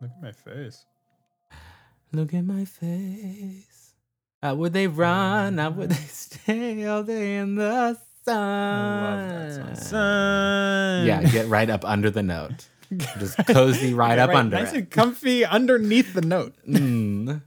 [0.00, 0.84] Look at my face.
[2.12, 3.94] Look at my face.
[4.44, 5.58] Out would they run?
[5.58, 7.98] Out would they stay all day in the
[8.30, 8.38] sun?
[8.38, 9.84] I love that song.
[9.84, 11.06] Sun.
[11.06, 12.66] Yeah, get right up under the note.
[13.18, 14.76] Just cozy right Yeah, up under nice it.
[14.78, 16.54] and comfy underneath the note.
[16.68, 17.40] Mm.